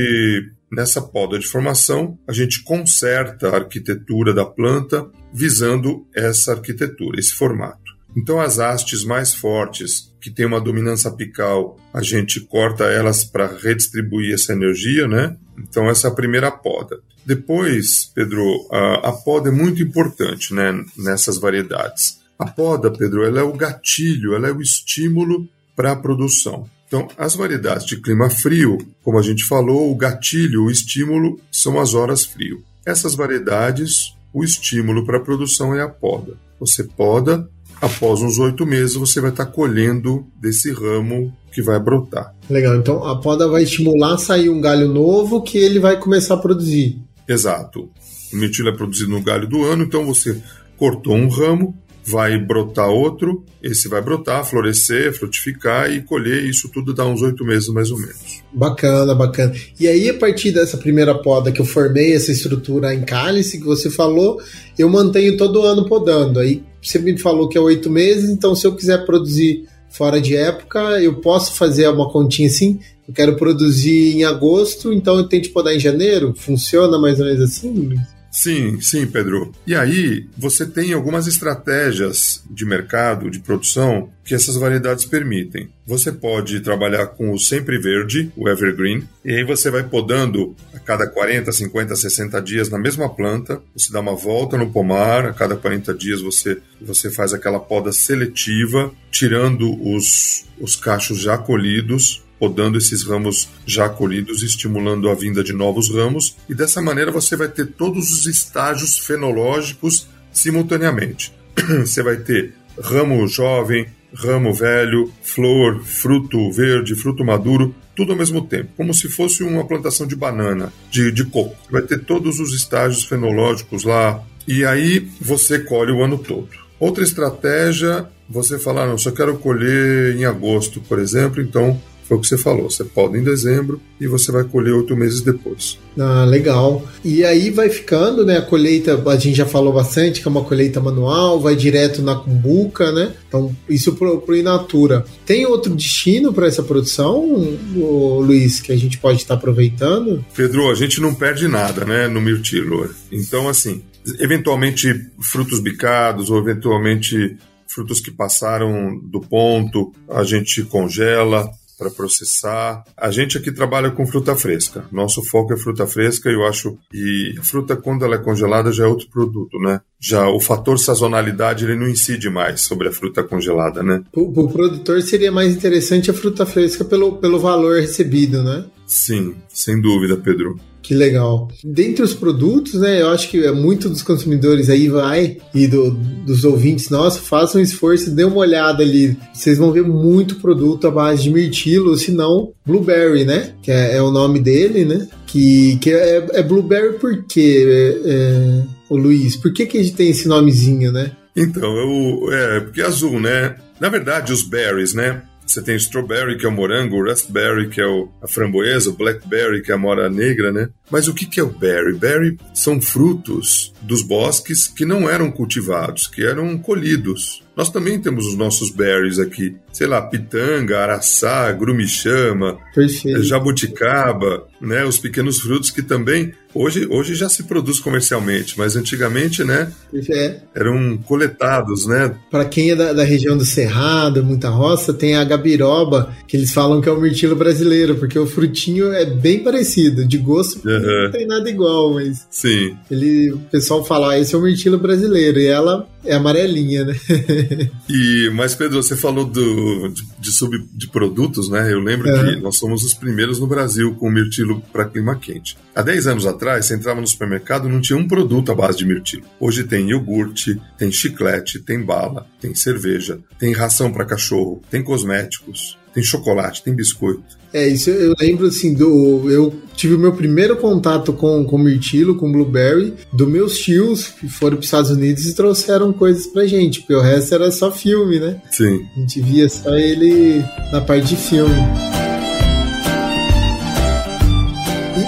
[0.71, 7.33] nessa poda de formação a gente conserta a arquitetura da planta visando essa arquitetura, esse
[7.33, 7.82] formato.
[8.15, 13.47] Então, as hastes mais fortes, que têm uma dominância apical, a gente corta elas para
[13.47, 15.35] redistribuir essa energia, né?
[15.57, 16.99] Então, essa é a primeira poda.
[17.25, 18.41] Depois, Pedro,
[18.71, 22.19] a, a poda é muito importante né, nessas variedades.
[22.37, 26.69] A poda, Pedro, ela é o gatilho, ela é o estímulo para a produção.
[26.87, 31.79] Então, as variedades de clima frio, como a gente falou, o gatilho, o estímulo são
[31.79, 32.63] as horas frio.
[32.85, 36.37] Essas variedades, o estímulo para a produção é a poda.
[36.59, 37.49] Você poda,
[37.83, 42.33] após uns oito meses você vai estar colhendo desse ramo que vai brotar.
[42.49, 46.35] Legal, então a poda vai estimular a sair um galho novo que ele vai começar
[46.35, 46.97] a produzir.
[47.27, 47.89] Exato.
[48.31, 50.41] O mirtilo é produzido no galho do ano, então você
[50.77, 56.93] cortou um ramo, vai brotar outro, esse vai brotar, florescer, frutificar e colher, isso tudo
[56.93, 58.41] dá uns oito meses mais ou menos.
[58.53, 59.53] Bacana, bacana.
[59.77, 63.65] E aí, a partir dessa primeira poda que eu formei, essa estrutura em cálice que
[63.65, 64.41] você falou,
[64.79, 66.39] eu mantenho todo ano podando.
[66.39, 70.35] Aí você me falou que é oito meses, então se eu quiser produzir fora de
[70.35, 72.79] época, eu posso fazer uma continha assim.
[73.07, 76.33] Eu quero produzir em agosto, então eu tento podar em janeiro?
[76.35, 77.95] Funciona mais ou menos assim?
[78.33, 79.51] Sim, sim, Pedro.
[79.65, 85.69] E aí, você tem algumas estratégias de mercado, de produção, que essas variedades permitem.
[85.85, 90.79] Você pode trabalhar com o sempre verde, o evergreen, e aí você vai podando a
[90.79, 95.33] cada 40, 50, 60 dias na mesma planta, você dá uma volta no pomar, a
[95.33, 102.23] cada 40 dias você, você faz aquela poda seletiva, tirando os, os cachos já colhidos,
[102.43, 107.37] podando esses ramos já colhidos, estimulando a vinda de novos ramos, e dessa maneira você
[107.37, 111.33] vai ter todos os estágios fenológicos simultaneamente.
[111.79, 118.41] você vai ter ramo jovem, ramo velho, flor, fruto verde, fruto maduro, tudo ao mesmo
[118.41, 121.55] tempo, como se fosse uma plantação de banana, de, de coco.
[121.71, 126.49] Vai ter todos os estágios fenológicos lá, e aí você colhe o ano todo.
[126.77, 132.19] Outra estratégia, você falar, não, só quero colher em agosto, por exemplo, então foi o
[132.19, 132.69] que você falou.
[132.69, 135.79] Você pode em dezembro e você vai colher oito meses depois.
[135.97, 136.85] Ah, legal.
[137.03, 138.37] E aí vai ficando, né?
[138.37, 142.15] A colheita, a gente já falou bastante, que é uma colheita manual, vai direto na
[142.15, 143.13] cumbuca, né?
[143.27, 145.05] Então, isso pro, pro Inatura.
[145.25, 150.23] Tem outro destino para essa produção, Luiz, que a gente pode estar aproveitando?
[150.35, 152.07] Pedro, a gente não perde nada, né?
[152.07, 152.89] No mirtilo.
[153.11, 153.81] Então, assim,
[154.19, 157.37] eventualmente frutos bicados ou eventualmente
[157.67, 162.83] frutos que passaram do ponto, a gente congela, para processar.
[162.95, 164.85] A gente aqui trabalha com fruta fresca.
[164.91, 168.71] Nosso foco é fruta fresca e eu acho que a fruta quando ela é congelada
[168.71, 169.81] já é outro produto, né?
[169.99, 174.03] Já o fator sazonalidade ele não incide mais sobre a fruta congelada, né?
[174.13, 178.65] O, o produtor seria mais interessante a fruta fresca pelo, pelo valor recebido, né?
[178.85, 180.59] Sim, sem dúvida, Pedro.
[180.83, 181.47] Que legal.
[181.63, 185.91] Dentre os produtos, né, eu acho que é muito dos consumidores aí vai e do,
[185.91, 189.17] dos ouvintes nossos, façam um esforço, dê uma olhada ali.
[189.33, 193.53] Vocês vão ver muito produto à base de mirtilo, se não blueberry, né?
[193.63, 195.07] Que é, é, o nome dele, né?
[195.25, 199.37] Que, que é, é blueberry por quê, é, é, o Luiz?
[199.37, 201.11] Por que, que a gente tem esse nomezinho, né?
[201.35, 203.55] Então, eu, é, porque é azul, né?
[203.79, 205.23] Na verdade, os berries, né?
[205.45, 209.61] Você tem strawberry, que é o morango, raspberry, que é o, a framboesa, o blackberry,
[209.61, 210.69] que é a mora negra, né?
[210.89, 211.93] Mas o que, que é o berry?
[211.93, 217.43] Berry são frutos dos bosques que não eram cultivados, que eram colhidos.
[217.55, 219.55] Nós também temos os nossos berries aqui.
[219.71, 223.23] Sei lá, pitanga, araçá, grumichama, Perfeito.
[223.23, 224.83] jabuticaba, né?
[224.85, 229.71] Os pequenos frutos que também hoje, hoje já se produz comercialmente, mas antigamente, né?
[230.09, 230.37] É.
[230.55, 232.15] Eram coletados, né?
[232.29, 236.53] Para quem é da, da, região do Cerrado, muita roça, tem a gabiroba, que eles
[236.53, 241.03] falam que é o mirtilo brasileiro, porque o frutinho é bem parecido, de gosto uhum.
[241.03, 242.75] não tem nada igual, mas Sim.
[242.89, 246.95] ele, o pessoal fala, ah, esse é o mirtilo brasileiro, e ela é amarelinha, né?
[247.89, 251.71] e, mas, Pedro, você falou do, de, de sub de produtos, né?
[251.71, 255.57] Eu lembro que nós somos os primeiros no Brasil com mirtilo para clima quente.
[255.75, 258.85] Há 10 anos atrás, você entrava no supermercado não tinha um produto à base de
[258.85, 259.23] mirtilo.
[259.39, 265.77] Hoje tem iogurte, tem chiclete, tem bala, tem cerveja, tem ração para cachorro, tem cosméticos,
[265.93, 267.43] tem chocolate, tem biscoito.
[267.53, 269.29] É, isso eu lembro assim do.
[269.29, 274.27] Eu tive o meu primeiro contato com, com mirtilo, com blueberry, dos meus tios que
[274.27, 277.71] foram para os Estados Unidos e trouxeram coisas pra gente, porque o resto era só
[277.71, 278.41] filme, né?
[278.51, 278.83] Sim.
[278.95, 281.53] A gente via só ele na parte de filme.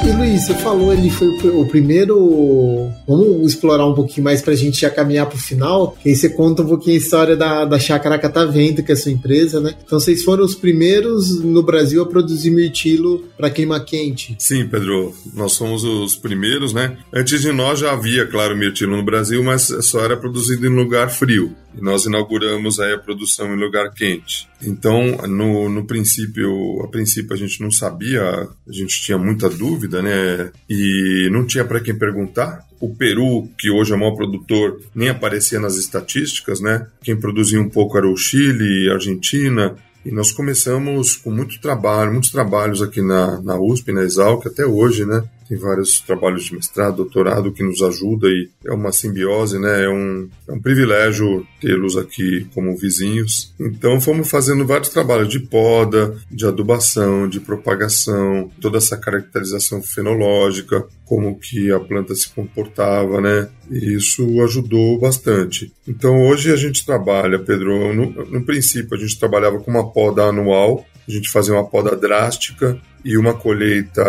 [0.06, 2.90] E, e Luiz, você falou ele foi o primeiro.
[3.08, 5.98] Vamos explorar um pouquinho mais pra gente já caminhar pro final.
[6.02, 8.98] Que aí você conta um pouquinho a história da, da Chácara Catavento, que é a
[8.98, 9.74] sua empresa, né?
[9.86, 14.36] Então vocês foram os primeiros no Brasil a produzir mirtilo para clima quente.
[14.40, 15.14] Sim, Pedro.
[15.34, 16.98] Nós somos os primeiros, né?
[17.14, 21.10] Antes de nós já havia, claro, mirtilo no Brasil, mas só era produzido em lugar
[21.10, 21.54] frio.
[21.78, 24.48] E nós inauguramos aí a produção em lugar quente.
[24.62, 30.02] Então, no, no princípio, a princípio a gente não sabia, a gente tinha muita dúvida,
[30.02, 30.52] né?
[30.70, 32.66] E não tinha para quem perguntar.
[32.80, 36.88] O Peru, que hoje é o maior produtor, nem aparecia nas estatísticas, né?
[37.04, 42.30] Quem produzia um pouco era o Chile, Argentina, e nós começamos com muito trabalho, muitos
[42.30, 45.24] trabalhos aqui na, na USP, na Exalc, até hoje, né?
[45.48, 49.86] Tem vários trabalhos de mestrado, doutorado que nos ajuda e é uma simbiose, né?
[49.86, 53.54] É um, é um privilégio tê-los aqui como vizinhos.
[53.60, 60.86] Então fomos fazendo vários trabalhos de poda, de adubação, de propagação, toda essa caracterização fenológica,
[61.06, 63.48] como que a planta se comportava, né?
[63.70, 65.72] E isso ajudou bastante.
[65.88, 70.24] Então hoje a gente trabalha, Pedro, no, no princípio a gente trabalhava com uma poda
[70.24, 74.04] anual, a gente fazia uma poda drástica e uma colheita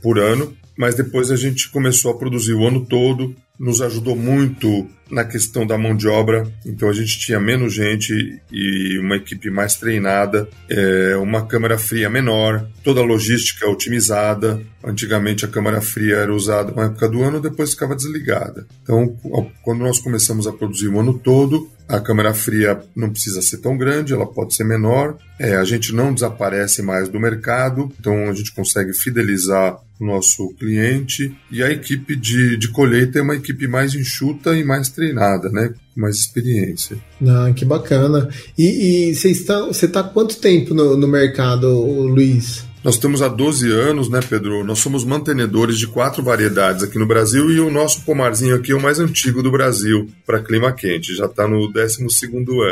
[0.00, 4.86] por ano mas depois a gente começou a produzir o ano todo, nos ajudou muito
[5.10, 9.50] na questão da mão de obra, então a gente tinha menos gente e uma equipe
[9.50, 14.62] mais treinada, é, uma câmara fria menor, toda a logística otimizada.
[14.84, 18.64] Antigamente a câmara fria era usada na época do ano, depois ficava desligada.
[18.82, 19.16] Então,
[19.62, 23.76] quando nós começamos a produzir o ano todo, a câmara fria não precisa ser tão
[23.76, 25.16] grande, ela pode ser menor.
[25.38, 30.54] É, a gente não desaparece mais do mercado, então a gente consegue fidelizar o nosso
[30.58, 31.34] cliente.
[31.50, 35.72] E a equipe de, de colheita é uma equipe mais enxuta e mais treinada, né?
[35.98, 36.96] mais experiência.
[37.26, 38.28] Ah, que bacana.
[38.56, 42.67] E, você está está quanto tempo no, no mercado, Luiz?
[42.88, 44.64] Nós estamos há 12 anos, né, Pedro?
[44.64, 48.74] Nós somos mantenedores de quatro variedades aqui no Brasil e o nosso pomarzinho aqui é
[48.74, 51.14] o mais antigo do Brasil para clima quente.
[51.14, 52.06] Já está no 12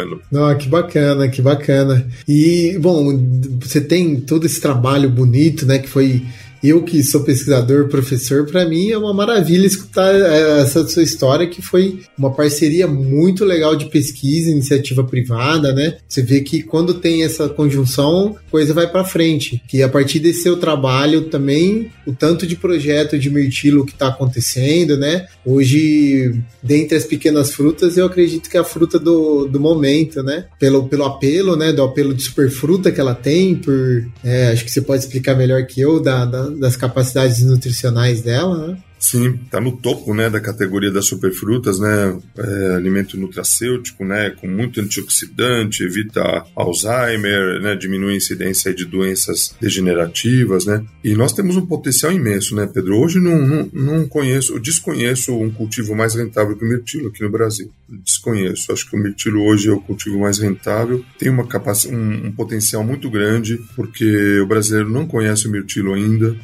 [0.00, 0.22] ano.
[0.34, 2.08] Ah, que bacana, que bacana.
[2.26, 3.14] E, bom,
[3.60, 6.22] você tem todo esse trabalho bonito, né, que foi
[6.68, 11.46] eu que sou pesquisador, professor, para mim é uma maravilha escutar é, essa sua história,
[11.46, 15.98] que foi uma parceria muito legal de pesquisa, iniciativa privada, né?
[16.08, 19.62] Você vê que quando tem essa conjunção, coisa vai para frente.
[19.68, 24.08] Que a partir desse seu trabalho também, o tanto de projeto de mirtilo que está
[24.08, 25.26] acontecendo, né?
[25.44, 30.46] Hoje, dentre as pequenas frutas, eu acredito que é a fruta do, do momento, né?
[30.58, 31.72] Pelo, pelo apelo, né?
[31.72, 34.06] Do apelo de superfruta que ela tem, por.
[34.24, 38.68] É, acho que você pode explicar melhor que eu, da, da das capacidades nutricionais dela,
[38.68, 38.78] né?
[39.06, 42.18] Sim, está no topo né, da categoria das superfrutas, né?
[42.36, 44.30] É, alimento nutracêutico, né?
[44.30, 47.76] Com muito antioxidante, evita Alzheimer, né?
[47.76, 50.84] Diminui a incidência de doenças degenerativas, né?
[51.04, 52.98] E nós temos um potencial imenso, né, Pedro?
[52.98, 57.30] Hoje não, não, não conheço, desconheço um cultivo mais rentável que o mirtilo aqui no
[57.30, 57.70] Brasil.
[57.88, 58.72] Desconheço.
[58.72, 61.04] Acho que o mirtilo hoje é o cultivo mais rentável.
[61.16, 61.86] Tem uma capac...
[61.86, 66.36] um, um potencial muito grande, porque o brasileiro não conhece o mirtilo ainda.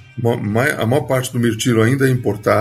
[0.78, 2.51] A maior parte do mirtilo ainda é importado,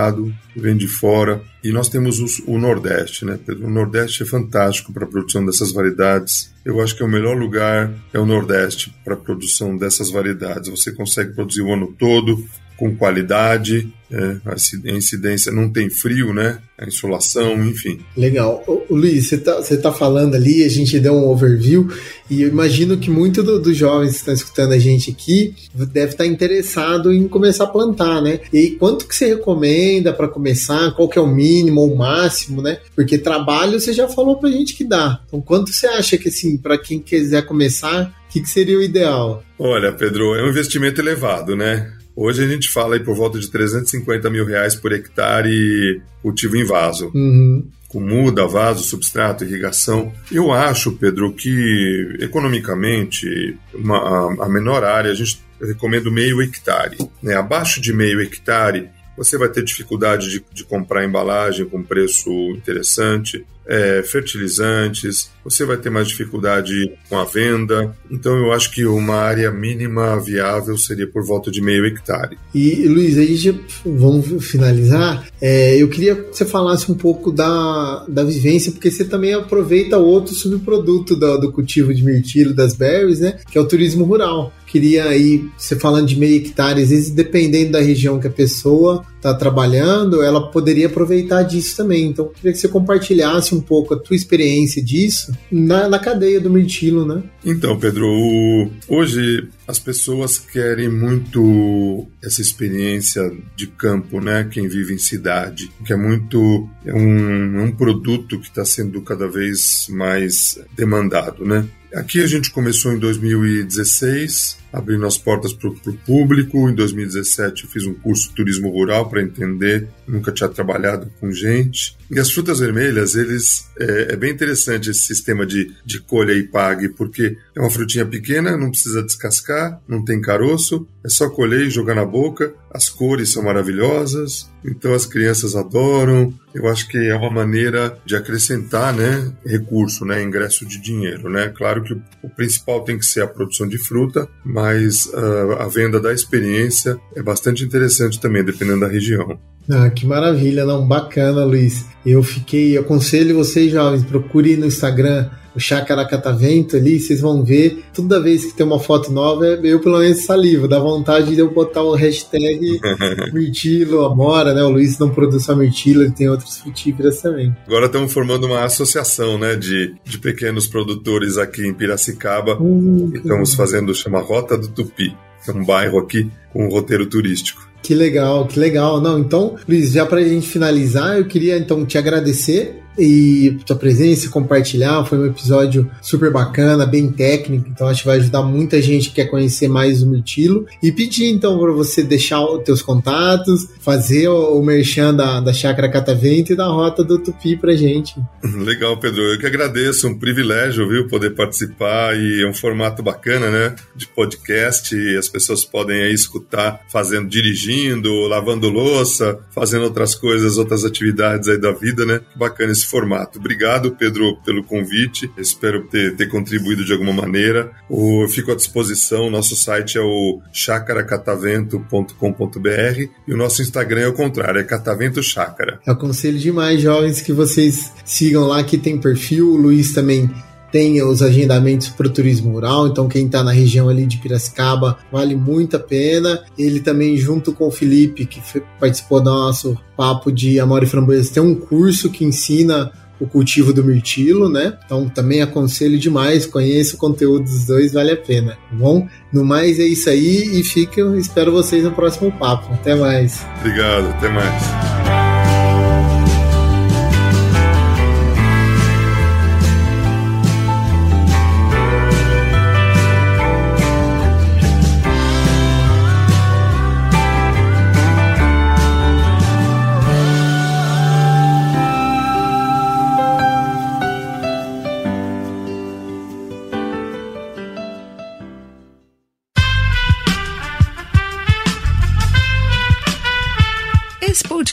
[0.56, 1.42] vem de fora.
[1.62, 3.66] E nós temos o, Nordeste, né, Pedro?
[3.66, 6.52] O Nordeste é fantástico para a produção dessas variedades.
[6.64, 10.70] Eu acho que é o melhor lugar é o Nordeste para a produção dessas variedades.
[10.70, 12.44] Você consegue produzir o ano todo,
[12.76, 16.58] com qualidade, é, a incidência não tem frio, né?
[16.78, 17.98] A insolação, enfim.
[18.14, 18.62] Legal.
[18.66, 21.88] Ô, Luiz, você tá, você tá falando ali, a gente deu um overview,
[22.28, 26.12] e eu imagino que muitos do, dos jovens que estão escutando a gente aqui deve
[26.12, 28.40] estar tá interessado em começar a plantar, né?
[28.52, 30.92] E quanto que você recomenda para começar?
[30.92, 32.80] Qual que é o mínimo ou o máximo, né?
[32.94, 35.20] Porque trabalho você já falou pra gente que dá.
[35.26, 38.82] Então, quanto você acha que, assim, para quem quiser começar, o que, que seria o
[38.82, 39.42] ideal?
[39.58, 41.90] Olha, Pedro, é um investimento elevado, né?
[42.14, 46.64] Hoje a gente fala aí por volta de 350 mil reais por hectare cultivo em
[46.64, 47.10] vaso.
[47.14, 47.66] Uhum.
[47.88, 50.12] Com muda, vaso, substrato, irrigação.
[50.30, 56.96] Eu acho, Pedro, que economicamente uma, a, menor área, a gente recomenda meio hectare.
[57.22, 57.34] Né?
[57.34, 63.44] Abaixo de meio hectare, você vai ter dificuldade de, de comprar embalagem com preço interessante
[63.66, 67.94] é, fertilizantes, você vai ter mais dificuldade com a venda.
[68.10, 72.38] Então, eu acho que uma área mínima viável seria por volta de meio hectare.
[72.54, 73.54] E, Luiz, aí já
[73.84, 75.26] vamos finalizar.
[75.40, 79.98] É, eu queria que você falasse um pouco da, da vivência, porque você também aproveita
[79.98, 83.38] outro subproduto do, do cultivo de mirtilo, das berries, né?
[83.50, 87.72] Que é o turismo rural queria aí, você falando de meio hectare, às vezes dependendo
[87.72, 92.06] da região que a pessoa está trabalhando, ela poderia aproveitar disso também.
[92.06, 96.48] Então, queria que você compartilhasse um pouco a tua experiência disso na, na cadeia do
[96.48, 97.22] mirtilo, né?
[97.44, 98.70] Então, Pedro, o...
[98.88, 104.48] hoje as pessoas querem muito essa experiência de campo, né?
[104.50, 109.02] Quem vive em cidade, que é muito é um, é um produto que está sendo
[109.02, 111.68] cada vez mais demandado, né?
[111.94, 116.68] Aqui a gente começou em 2016, abrindo as portas para o público.
[116.68, 121.30] Em 2017 eu fiz um curso de turismo rural para entender, nunca tinha trabalhado com
[121.30, 121.94] gente.
[122.10, 126.42] E as frutas vermelhas, eles é, é, bem interessante esse sistema de, de colha e
[126.42, 131.66] pague, porque é uma frutinha pequena, não precisa descascar, não tem caroço, é só colher
[131.66, 132.54] e jogar na boca.
[132.72, 136.32] As cores são maravilhosas, então as crianças adoram.
[136.54, 141.48] Eu acho que é uma maneira de acrescentar, né, recurso, né, ingresso de dinheiro, né.
[141.48, 146.00] Claro que o, principal tem que ser a produção de fruta, mas uh, a venda
[146.00, 149.38] da experiência é bastante interessante também, dependendo da região.
[149.70, 151.86] Ah, que maravilha, não, bacana, Luiz.
[152.04, 157.44] Eu fiquei, eu aconselho vocês jovens, procure no Instagram o Chácara Catavento ali, vocês vão
[157.44, 161.40] ver, toda vez que tem uma foto nova, eu pelo menos salivo, dá vontade de
[161.40, 162.80] eu botar o hashtag
[163.32, 164.62] Mirtilo, Amora, né?
[164.62, 167.54] O Luiz não produz só Mirtilo, ele tem outras frutíferas também.
[167.66, 173.54] Agora estamos formando uma associação, né, de, de pequenos produtores aqui em Piracicaba, hum, estamos
[173.54, 177.71] fazendo, chama Rota do Tupi, que é um bairro aqui com um roteiro turístico.
[177.82, 179.00] Que legal, que legal.
[179.00, 183.76] Não, então, Luiz, já para a gente finalizar, eu queria então te agradecer e tua
[183.76, 185.04] presença, compartilhar.
[185.04, 189.16] Foi um episódio super bacana, bem técnico, então acho que vai ajudar muita gente que
[189.16, 190.66] quer conhecer mais o Mirtilo.
[190.82, 195.90] E pedir então para você deixar os teus contatos, fazer o, merchan da, da Chácara
[195.90, 198.14] Catavento e da Rota do Tupi pra gente.
[198.42, 199.22] Legal, Pedro.
[199.22, 204.06] Eu que agradeço, um privilégio, viu, poder participar e é um formato bacana, né, de
[204.06, 204.94] podcast.
[204.94, 211.48] E as pessoas podem aí escutar fazendo, dirigindo, lavando louça, fazendo outras coisas, outras atividades
[211.48, 212.20] aí da vida, né?
[212.36, 213.38] Bacana esse nesse formato.
[213.38, 215.30] Obrigado, Pedro, pelo convite.
[215.36, 217.70] Espero ter, ter contribuído de alguma maneira.
[217.88, 219.30] O, eu fico à disposição.
[219.30, 225.80] Nosso site é o chacaracatavento.com.br e o nosso Instagram é o contrário, é Catavento Chácara.
[225.86, 229.52] Aconselho demais, jovens, que vocês sigam lá, que tem perfil.
[229.52, 230.28] O Luiz também
[230.72, 234.98] tem os agendamentos para o turismo rural, então quem está na região ali de Piracicaba
[235.12, 236.42] vale muito a pena.
[236.58, 238.42] Ele também, junto com o Felipe, que
[238.80, 243.72] participou do nosso papo de Amor e Framboesa, tem um curso que ensina o cultivo
[243.72, 244.76] do mirtilo, né?
[244.84, 249.06] Então também aconselho demais, conheça o conteúdo dos dois, vale a pena, tá bom?
[249.32, 252.72] No mais é isso aí e fico, espero vocês no próximo papo.
[252.72, 253.46] Até mais.
[253.60, 255.01] Obrigado, até mais.